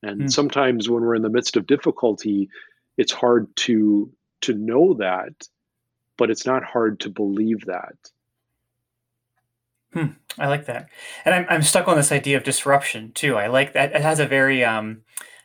And 0.02 0.22
mm. 0.22 0.32
sometimes 0.32 0.88
when 0.88 1.02
we're 1.02 1.14
in 1.14 1.22
the 1.22 1.28
midst 1.28 1.54
of 1.54 1.66
difficulty, 1.66 2.48
it's 2.96 3.12
hard 3.12 3.54
to 3.56 4.10
to 4.40 4.54
know 4.54 4.94
that, 4.94 5.48
but 6.16 6.30
it's 6.30 6.46
not 6.46 6.64
hard 6.64 7.00
to 7.00 7.10
believe 7.10 7.64
that. 7.66 7.96
Hmm, 9.92 10.12
I 10.38 10.48
like 10.48 10.64
that, 10.66 10.88
and 11.24 11.34
I'm 11.34 11.46
I'm 11.50 11.62
stuck 11.62 11.86
on 11.86 11.96
this 11.96 12.10
idea 12.10 12.38
of 12.38 12.44
disruption 12.44 13.12
too. 13.12 13.36
I 13.36 13.48
like 13.48 13.74
that 13.74 13.94
it 13.94 14.00
has 14.00 14.18
a 14.18 14.26
very 14.26 14.64
um, 14.64 15.02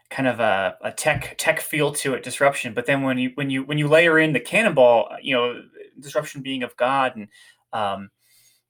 kind 0.09 0.27
of 0.27 0.39
a, 0.39 0.77
a 0.81 0.91
tech 0.91 1.35
tech 1.37 1.59
feel 1.59 1.91
to 1.93 2.13
it, 2.13 2.23
disruption. 2.23 2.73
But 2.73 2.85
then 2.85 3.01
when 3.03 3.17
you 3.17 3.31
when 3.35 3.49
you 3.49 3.63
when 3.63 3.77
you 3.77 3.89
layer 3.89 4.17
in 4.17 4.31
the 4.31 4.39
cannonball, 4.39 5.09
you 5.21 5.35
know, 5.35 5.61
disruption 5.99 6.41
being 6.41 6.63
of 6.63 6.75
God 6.77 7.15
and 7.17 7.27
um, 7.73 8.09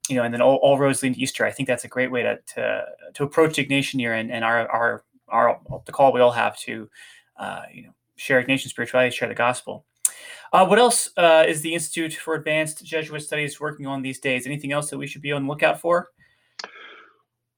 you 0.08 0.16
know, 0.16 0.24
and 0.24 0.34
then 0.34 0.42
all, 0.42 0.56
all 0.58 0.78
roads 0.78 1.04
lead 1.04 1.16
to 1.16 1.20
Easter. 1.20 1.46
I 1.46 1.52
think 1.52 1.68
that's 1.68 1.84
a 1.84 1.88
great 1.88 2.12
way 2.12 2.24
to 2.24 2.40
to, 2.56 2.86
to 3.14 3.24
approach 3.24 3.58
Ignatian 3.58 4.00
year 4.00 4.14
and, 4.14 4.32
and 4.32 4.44
our, 4.44 4.68
our 4.70 5.04
our 5.28 5.60
the 5.86 5.92
call 5.92 6.14
we 6.14 6.22
all 6.22 6.32
have 6.32 6.58
to 6.60 6.90
uh, 7.38 7.64
you 7.74 7.84
know 7.84 7.94
share 8.16 8.44
Ignatian 8.44 8.68
spirituality, 8.68 9.16
share 9.16 9.30
the 9.30 9.36
gospel. 9.36 9.86
Uh, 10.52 10.66
what 10.66 10.80
else 10.80 11.10
uh, 11.18 11.46
is 11.48 11.62
the 11.62 11.74
Institute 11.74 12.14
for 12.14 12.34
Advanced 12.34 12.84
Jesuit 12.84 13.22
Studies 13.22 13.60
working 13.60 13.86
on 13.86 14.02
these 14.02 14.20
days? 14.20 14.48
Anything 14.48 14.72
else 14.72 14.90
that 14.90 14.98
we 14.98 15.06
should 15.06 15.22
be 15.22 15.32
on 15.32 15.44
the 15.44 15.50
lookout 15.50 15.80
for? 15.80 16.10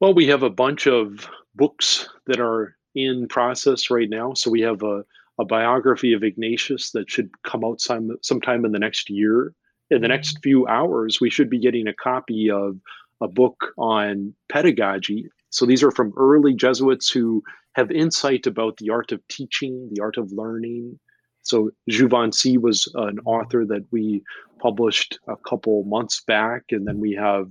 Well, 0.01 0.13
we 0.13 0.27
have 0.27 0.43
a 0.43 0.49
bunch 0.49 0.87
of 0.87 1.29
books 1.55 2.09
that 2.27 2.39
are 2.39 2.75
in 2.95 3.27
process 3.27 3.89
right 3.89 4.09
now. 4.09 4.33
So 4.33 4.51
we 4.51 4.61
have 4.61 4.83
a, 4.83 5.05
a 5.39 5.45
biography 5.45 6.11
of 6.11 6.23
Ignatius 6.23 6.91
that 6.91 7.09
should 7.09 7.29
come 7.43 7.63
out 7.63 7.79
some, 7.79 8.17
sometime 8.21 8.65
in 8.65 8.73
the 8.73 8.79
next 8.79 9.09
year 9.09 9.53
in 9.91 10.01
the 10.01 10.07
next 10.07 10.39
few 10.41 10.65
hours, 10.67 11.19
we 11.19 11.29
should 11.29 11.49
be 11.49 11.59
getting 11.59 11.87
a 11.87 11.93
copy 11.93 12.49
of 12.49 12.77
a 13.21 13.27
book 13.27 13.73
on 13.77 14.33
pedagogy. 14.49 15.29
So 15.49 15.65
these 15.65 15.83
are 15.83 15.91
from 15.91 16.13
early 16.17 16.55
Jesuits 16.55 17.11
who 17.11 17.43
have 17.73 17.91
insight 17.91 18.47
about 18.47 18.77
the 18.77 18.89
art 18.89 19.11
of 19.11 19.25
teaching, 19.27 19.89
the 19.91 20.01
art 20.01 20.17
of 20.17 20.31
learning. 20.31 20.97
So 21.43 21.71
Jouvency 21.89 22.57
was 22.57 22.91
an 22.95 23.19
author 23.25 23.65
that 23.65 23.85
we 23.91 24.23
published 24.59 25.19
a 25.27 25.35
couple 25.35 25.83
months 25.83 26.21
back, 26.21 26.63
and 26.71 26.87
then 26.87 26.99
we 26.99 27.13
have 27.13 27.49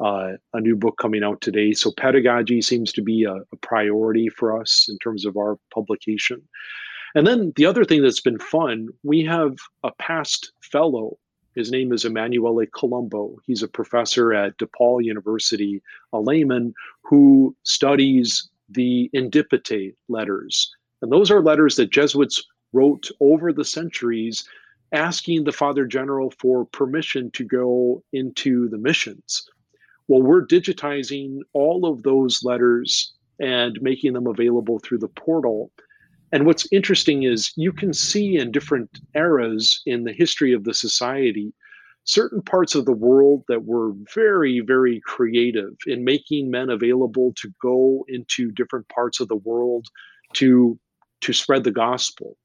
uh, 0.00 0.32
a 0.52 0.60
new 0.60 0.76
book 0.76 0.98
coming 0.98 1.24
out 1.24 1.40
today. 1.40 1.72
So 1.72 1.92
pedagogy 1.96 2.62
seems 2.62 2.92
to 2.92 3.02
be 3.02 3.24
a, 3.24 3.34
a 3.34 3.56
priority 3.60 4.28
for 4.28 4.58
us 4.58 4.86
in 4.88 4.98
terms 4.98 5.24
of 5.24 5.36
our 5.36 5.58
publication. 5.74 6.42
And 7.14 7.26
then 7.26 7.52
the 7.56 7.66
other 7.66 7.84
thing 7.84 8.02
that's 8.02 8.20
been 8.20 8.38
fun, 8.38 8.88
we 9.02 9.22
have 9.24 9.56
a 9.82 9.90
past 9.98 10.52
fellow 10.60 11.18
his 11.54 11.70
name 11.70 11.92
is 11.92 12.04
Emanuele 12.04 12.66
Colombo. 12.74 13.36
He's 13.46 13.62
a 13.62 13.68
professor 13.68 14.32
at 14.32 14.56
DePaul 14.58 15.04
University, 15.04 15.82
a 16.12 16.20
layman 16.20 16.74
who 17.02 17.54
studies 17.62 18.48
the 18.68 19.10
Indipetae 19.14 19.94
letters. 20.08 20.74
And 21.02 21.12
those 21.12 21.30
are 21.30 21.42
letters 21.42 21.76
that 21.76 21.90
Jesuits 21.90 22.42
wrote 22.72 23.08
over 23.20 23.52
the 23.52 23.64
centuries 23.64 24.48
asking 24.92 25.44
the 25.44 25.52
Father 25.52 25.86
General 25.86 26.32
for 26.38 26.64
permission 26.66 27.30
to 27.32 27.44
go 27.44 28.02
into 28.12 28.68
the 28.68 28.78
missions. 28.78 29.48
Well, 30.08 30.22
we're 30.22 30.46
digitizing 30.46 31.40
all 31.52 31.86
of 31.86 32.02
those 32.02 32.44
letters 32.44 33.12
and 33.40 33.80
making 33.80 34.12
them 34.12 34.26
available 34.26 34.78
through 34.78 34.98
the 34.98 35.08
portal. 35.08 35.70
And 36.32 36.46
what's 36.46 36.66
interesting 36.72 37.24
is 37.24 37.52
you 37.56 37.72
can 37.72 37.92
see 37.92 38.36
in 38.36 38.50
different 38.50 39.00
eras 39.14 39.82
in 39.84 40.04
the 40.04 40.12
history 40.12 40.52
of 40.52 40.64
the 40.64 40.74
society 40.74 41.52
certain 42.04 42.42
parts 42.42 42.74
of 42.74 42.84
the 42.84 42.92
world 42.92 43.44
that 43.48 43.64
were 43.64 43.92
very, 44.14 44.60
very 44.60 45.00
creative 45.04 45.74
in 45.86 46.04
making 46.04 46.50
men 46.50 46.70
available 46.70 47.32
to 47.36 47.52
go 47.62 48.04
into 48.08 48.50
different 48.50 48.88
parts 48.88 49.20
of 49.20 49.28
the 49.28 49.36
world 49.36 49.86
to 50.34 50.78
to 51.20 51.32
spread 51.32 51.62
the 51.62 51.70
gospel. 51.70 52.36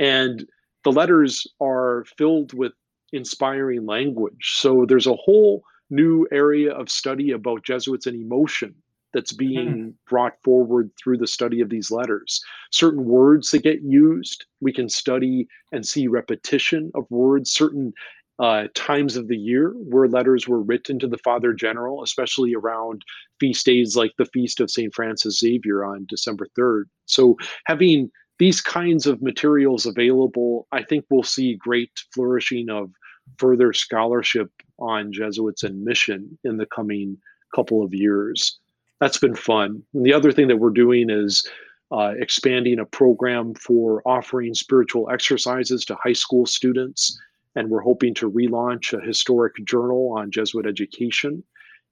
And 0.00 0.44
the 0.82 0.90
letters 0.90 1.46
are 1.60 2.04
filled 2.18 2.52
with 2.52 2.72
inspiring 3.12 3.86
language. 3.86 4.56
So 4.56 4.84
there's 4.84 5.06
a 5.06 5.14
whole 5.14 5.62
new 5.90 6.26
area 6.32 6.72
of 6.72 6.90
study 6.90 7.30
about 7.30 7.64
Jesuits 7.64 8.06
and 8.06 8.20
emotion 8.20 8.74
that's 9.16 9.32
being 9.32 9.68
mm. 9.68 9.92
brought 10.10 10.34
forward 10.44 10.90
through 11.02 11.16
the 11.16 11.26
study 11.26 11.62
of 11.62 11.70
these 11.70 11.90
letters. 11.90 12.38
Certain 12.70 13.06
words 13.06 13.50
that 13.50 13.62
get 13.62 13.80
used, 13.82 14.44
we 14.60 14.74
can 14.74 14.90
study 14.90 15.48
and 15.72 15.86
see 15.86 16.06
repetition 16.06 16.90
of 16.94 17.06
words, 17.08 17.50
certain 17.50 17.94
uh, 18.38 18.64
times 18.74 19.16
of 19.16 19.28
the 19.28 19.36
year 19.38 19.70
where 19.88 20.06
letters 20.06 20.46
were 20.46 20.60
written 20.60 20.98
to 20.98 21.08
the 21.08 21.16
Father 21.24 21.54
General, 21.54 22.02
especially 22.02 22.54
around 22.54 23.00
feast 23.40 23.64
days 23.64 23.96
like 23.96 24.12
the 24.18 24.26
Feast 24.26 24.60
of 24.60 24.70
St. 24.70 24.94
Francis 24.94 25.38
Xavier 25.38 25.82
on 25.82 26.04
December 26.10 26.46
3rd. 26.58 26.84
So, 27.06 27.36
having 27.64 28.10
these 28.38 28.60
kinds 28.60 29.06
of 29.06 29.22
materials 29.22 29.86
available, 29.86 30.68
I 30.72 30.82
think 30.82 31.06
we'll 31.08 31.22
see 31.22 31.54
great 31.54 31.92
flourishing 32.12 32.68
of 32.68 32.90
further 33.38 33.72
scholarship 33.72 34.50
on 34.78 35.10
Jesuits 35.10 35.62
and 35.62 35.82
mission 35.82 36.38
in 36.44 36.58
the 36.58 36.66
coming 36.66 37.16
couple 37.54 37.82
of 37.82 37.94
years. 37.94 38.58
That's 39.00 39.18
been 39.18 39.36
fun. 39.36 39.82
And 39.94 40.04
the 40.04 40.12
other 40.12 40.32
thing 40.32 40.48
that 40.48 40.58
we're 40.58 40.70
doing 40.70 41.10
is 41.10 41.46
uh, 41.90 42.14
expanding 42.18 42.78
a 42.78 42.84
program 42.84 43.54
for 43.54 44.02
offering 44.06 44.54
spiritual 44.54 45.10
exercises 45.10 45.84
to 45.84 45.96
high 46.02 46.14
school 46.14 46.46
students 46.46 47.18
and 47.56 47.70
we're 47.70 47.80
hoping 47.80 48.14
to 48.14 48.30
relaunch 48.30 48.92
a 48.92 49.04
historic 49.04 49.54
journal 49.64 50.14
on 50.16 50.30
Jesuit 50.30 50.66
education. 50.66 51.42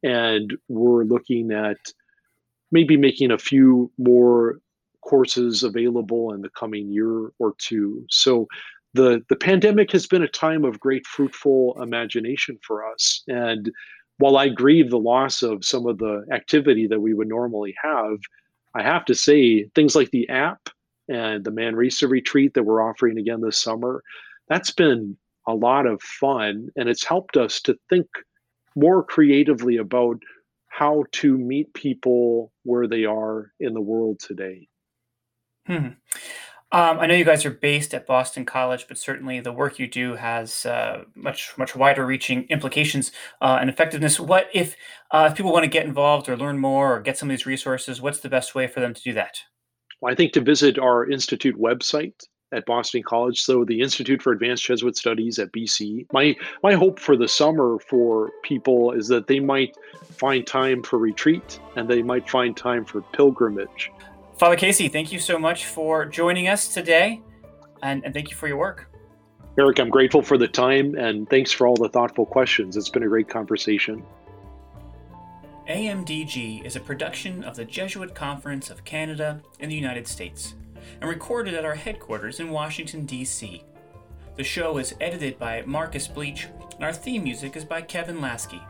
And 0.03 0.55
we're 0.69 1.05
looking 1.05 1.51
at 1.51 1.79
maybe 2.71 2.97
making 2.99 3.31
a 3.31 3.39
few 3.39 3.91
more 3.99 4.61
courses 5.01 5.63
available 5.63 6.33
in 6.33 6.43
the 6.43 6.51
coming 6.51 6.93
year 6.93 7.31
or 7.39 7.55
two. 7.59 8.05
So 8.11 8.47
the 8.93 9.25
the 9.29 9.37
pandemic 9.37 9.91
has 9.93 10.07
been 10.07 10.23
a 10.23 10.29
time 10.29 10.65
of 10.65 10.79
great 10.79 11.07
fruitful 11.07 11.81
imagination 11.83 12.59
for 12.63 12.87
us. 12.87 13.23
And 13.27 13.73
while 14.19 14.37
I 14.37 14.49
grieve 14.49 14.91
the 14.91 14.99
loss 14.99 15.43
of 15.43 15.65
some 15.65 15.87
of 15.87 15.99
the 15.99 16.25
activity 16.33 16.87
that 16.87 17.01
we 17.01 17.15
would 17.15 17.29
normally 17.29 17.75
have, 17.83 18.19
I 18.75 18.83
have 18.83 19.05
to 19.07 19.15
say 19.15 19.65
things 19.75 19.95
like 19.95 20.11
the 20.11 20.29
app 20.29 20.69
and 21.09 21.45
the 21.45 21.51
Manresa 21.51 22.09
retreat 22.09 22.55
that 22.55 22.65
we're 22.65 22.83
offering 22.83 23.19
again 23.19 23.41
this 23.41 23.61
summer, 23.61 24.03
that's 24.49 24.71
been 24.71 25.17
a 25.47 25.55
lot 25.55 25.87
of 25.87 26.01
fun 26.03 26.69
and 26.77 26.89
it's 26.89 27.07
helped 27.07 27.37
us 27.37 27.61
to 27.63 27.77
think 27.91 28.07
more 28.77 29.03
creatively 29.03 29.77
about 29.77 30.17
how 30.69 31.05
to 31.13 31.39
meet 31.39 31.73
people 31.75 32.53
where 32.65 32.89
they 32.89 33.05
are 33.05 33.53
in 33.61 33.75
the 33.75 33.81
world 33.81 34.19
today. 34.19 34.69
Hmm. 35.67 35.89
Um, 36.75 36.99
I 36.99 37.07
know 37.07 37.15
you 37.15 37.25
guys 37.25 37.45
are 37.45 37.53
based 37.53 37.95
at 37.95 38.05
Boston 38.05 38.45
College, 38.45 38.87
but 38.89 38.99
certainly 38.99 39.39
the 39.39 39.53
work 39.53 39.79
you 39.79 39.87
do 39.87 40.17
has 40.17 40.67
uh, 40.67 41.05
much 41.15 41.57
much 41.57 41.77
wider 41.77 42.05
reaching 42.05 42.49
implications 42.49 43.13
uh, 43.41 43.59
and 43.61 43.71
effectiveness. 43.71 44.19
What 44.19 44.49
if 44.53 44.75
uh, 45.13 45.29
if 45.31 45.37
people 45.37 45.53
want 45.53 45.63
to 45.63 45.71
get 45.71 45.87
involved 45.87 46.29
or 46.29 46.37
learn 46.37 46.59
more 46.59 46.97
or 46.97 47.01
get 47.01 47.17
some 47.17 47.31
of 47.31 47.31
these 47.31 47.47
resources? 47.47 48.03
What's 48.03 48.19
the 48.19 48.29
best 48.29 48.57
way 48.57 48.67
for 48.67 48.81
them 48.81 48.93
to 48.93 49.01
do 49.01 49.13
that? 49.13 49.37
Well, 50.01 50.13
I 50.13 50.17
think 50.17 50.33
to 50.33 50.41
visit 50.41 50.77
our 50.77 51.09
institute 51.09 51.57
website, 51.57 52.25
at 52.51 52.67
Boston 52.67 53.05
College, 53.05 53.41
so 53.41 53.65
the 53.65 53.81
Institute 53.81 54.21
for 54.21 54.33
Advanced 54.33 54.65
Jesuit 54.65 54.97
Studies 54.97 55.39
at 55.39 55.53
BC. 55.53 56.07
My 56.13 56.35
my 56.65 56.75
hope 56.75 56.99
for 56.99 57.17
the 57.17 57.29
summer 57.29 57.79
for 57.89 58.33
people 58.43 58.91
is 58.91 59.07
that 59.09 59.29
they 59.29 59.39
might 59.39 59.77
find 60.11 60.45
time 60.45 60.83
for 60.83 60.99
retreat 60.99 61.61
and 61.77 61.89
they 61.89 62.03
might 62.03 62.29
find 62.29 62.57
time 62.57 62.85
for 62.85 63.03
pilgrimage. 63.13 63.93
Father 64.37 64.57
Casey, 64.57 64.89
thank 64.89 65.13
you 65.13 65.21
so 65.21 65.39
much 65.39 65.67
for 65.67 66.05
joining 66.07 66.49
us 66.49 66.67
today 66.67 67.23
and, 67.83 68.05
and 68.05 68.13
thank 68.13 68.31
you 68.31 68.37
for 68.37 68.49
your 68.49 68.57
work. 68.57 68.91
Eric, 69.57 69.79
I'm 69.79 69.91
grateful 69.91 70.23
for 70.23 70.37
the 70.37 70.49
time 70.49 70.97
and 70.97 71.31
thanks 71.31 71.53
for 71.53 71.69
all 71.69 71.77
the 71.77 71.89
thoughtful 71.89 72.27
questions. 72.27 72.77
It's 72.77 72.89
been 72.89 73.05
a 73.05 73.09
great 73.09 73.29
conversation. 73.29 74.05
AMDG 75.69 76.65
is 76.65 76.75
a 76.75 76.81
production 76.81 77.45
of 77.45 77.55
the 77.55 77.65
Jesuit 77.65 78.15
Conference 78.15 78.71
of 78.71 78.85
Canada 78.85 79.41
and 79.61 79.71
the 79.71 79.77
United 79.77 80.09
States 80.09 80.55
and 81.01 81.09
recorded 81.09 81.55
at 81.55 81.65
our 81.65 81.77
headquarters 81.77 82.41
in 82.41 82.51
Washington, 82.51 83.07
D.C. 83.07 83.63
The 84.37 84.45
show 84.45 84.79
is 84.79 84.97
edited 85.01 85.39
by 85.39 85.63
Marcus 85.65 86.09
Bleech, 86.09 86.47
and 86.75 86.85
our 86.85 86.93
theme 86.93 87.23
music 87.23 87.57
is 87.57 87.65
by 87.65 87.83
Kevin 87.83 88.19
Laskey. 88.19 88.61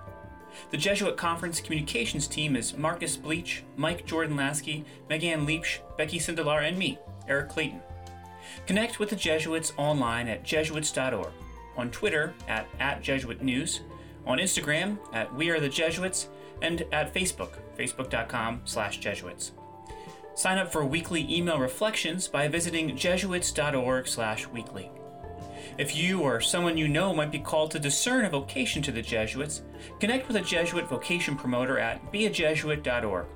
The 0.71 0.77
Jesuit 0.77 1.17
Conference 1.17 1.61
communications 1.61 2.27
team 2.27 2.57
is 2.57 2.77
Marcus 2.77 3.17
Bleech, 3.17 3.61
Mike 3.77 4.07
Jordan 4.07 4.37
Laskey, 4.37 4.85
Megan 5.09 5.47
Leach, 5.47 5.81
Becky 5.97 6.19
Sindelar, 6.19 6.67
and 6.67 6.79
me, 6.79 6.99
Eric 7.29 7.49
Clayton. 7.51 7.81
Connect 8.67 8.99
with 8.99 9.11
the 9.11 9.17
Jesuits 9.17 9.73
online 9.77 10.29
at 10.29 10.43
jesuits.org, 10.45 11.33
on 11.77 11.91
Twitter 11.91 12.35
at, 12.49 12.67
at 12.81 13.03
Jesuit 13.03 13.43
News, 13.43 13.81
on 14.27 14.39
Instagram 14.39 14.99
at 15.13 15.35
We 15.35 15.51
Are 15.51 15.61
the 15.61 15.69
Jesuits, 15.69 16.29
and 16.63 16.85
at 16.93 17.13
Facebook, 17.13 17.59
facebook.com 17.77 18.63
slash 18.65 18.99
Jesuits. 18.99 19.53
Sign 20.35 20.59
up 20.59 20.73
for 20.73 20.85
weekly 20.85 21.33
email 21.33 21.59
reflections 21.59 22.27
by 22.27 22.49
visiting 22.49 22.97
jesuits.org/weekly. 22.97 24.91
If 25.77 25.97
you 25.97 26.21
or 26.21 26.41
someone 26.41 26.79
you 26.79 26.87
know 26.87 27.13
might 27.13 27.33
be 27.33 27.41
called 27.41 27.73
to 27.73 27.81
discern 27.81 28.25
a 28.25 28.31
vocation 28.31 28.81
to 28.83 28.93
the 28.93 29.03
Jesuits, 29.03 29.63
connect 29.99 30.29
with 30.29 30.37
a 30.37 30.41
Jesuit 30.41 30.89
vocation 30.89 31.37
promoter 31.37 31.79
at 31.79 32.13
beajesuit.org. 32.13 33.27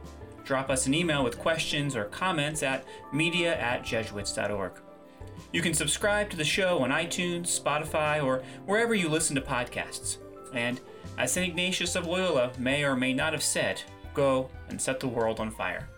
Drop 0.44 0.70
us 0.70 0.86
an 0.86 0.94
email 0.94 1.24
with 1.24 1.38
questions 1.38 1.96
or 1.96 2.04
comments 2.04 2.62
at 2.62 2.84
media 3.12 3.58
at 3.58 3.84
jesuits.org. 3.84 4.72
You 5.52 5.62
can 5.62 5.74
subscribe 5.74 6.30
to 6.30 6.36
the 6.36 6.44
show 6.44 6.78
on 6.78 6.90
iTunes, 6.90 7.60
Spotify, 7.60 8.22
or 8.22 8.42
wherever 8.66 8.94
you 8.94 9.08
listen 9.08 9.34
to 9.34 9.42
podcasts. 9.42 10.18
And 10.54 10.80
as 11.18 11.32
St. 11.32 11.48
Ignatius 11.48 11.96
of 11.96 12.06
Loyola 12.06 12.52
may 12.56 12.84
or 12.84 12.94
may 12.94 13.12
not 13.12 13.32
have 13.32 13.42
said, 13.42 13.82
go 14.14 14.48
and 14.68 14.80
set 14.80 15.00
the 15.00 15.08
world 15.08 15.40
on 15.40 15.50
fire. 15.50 15.88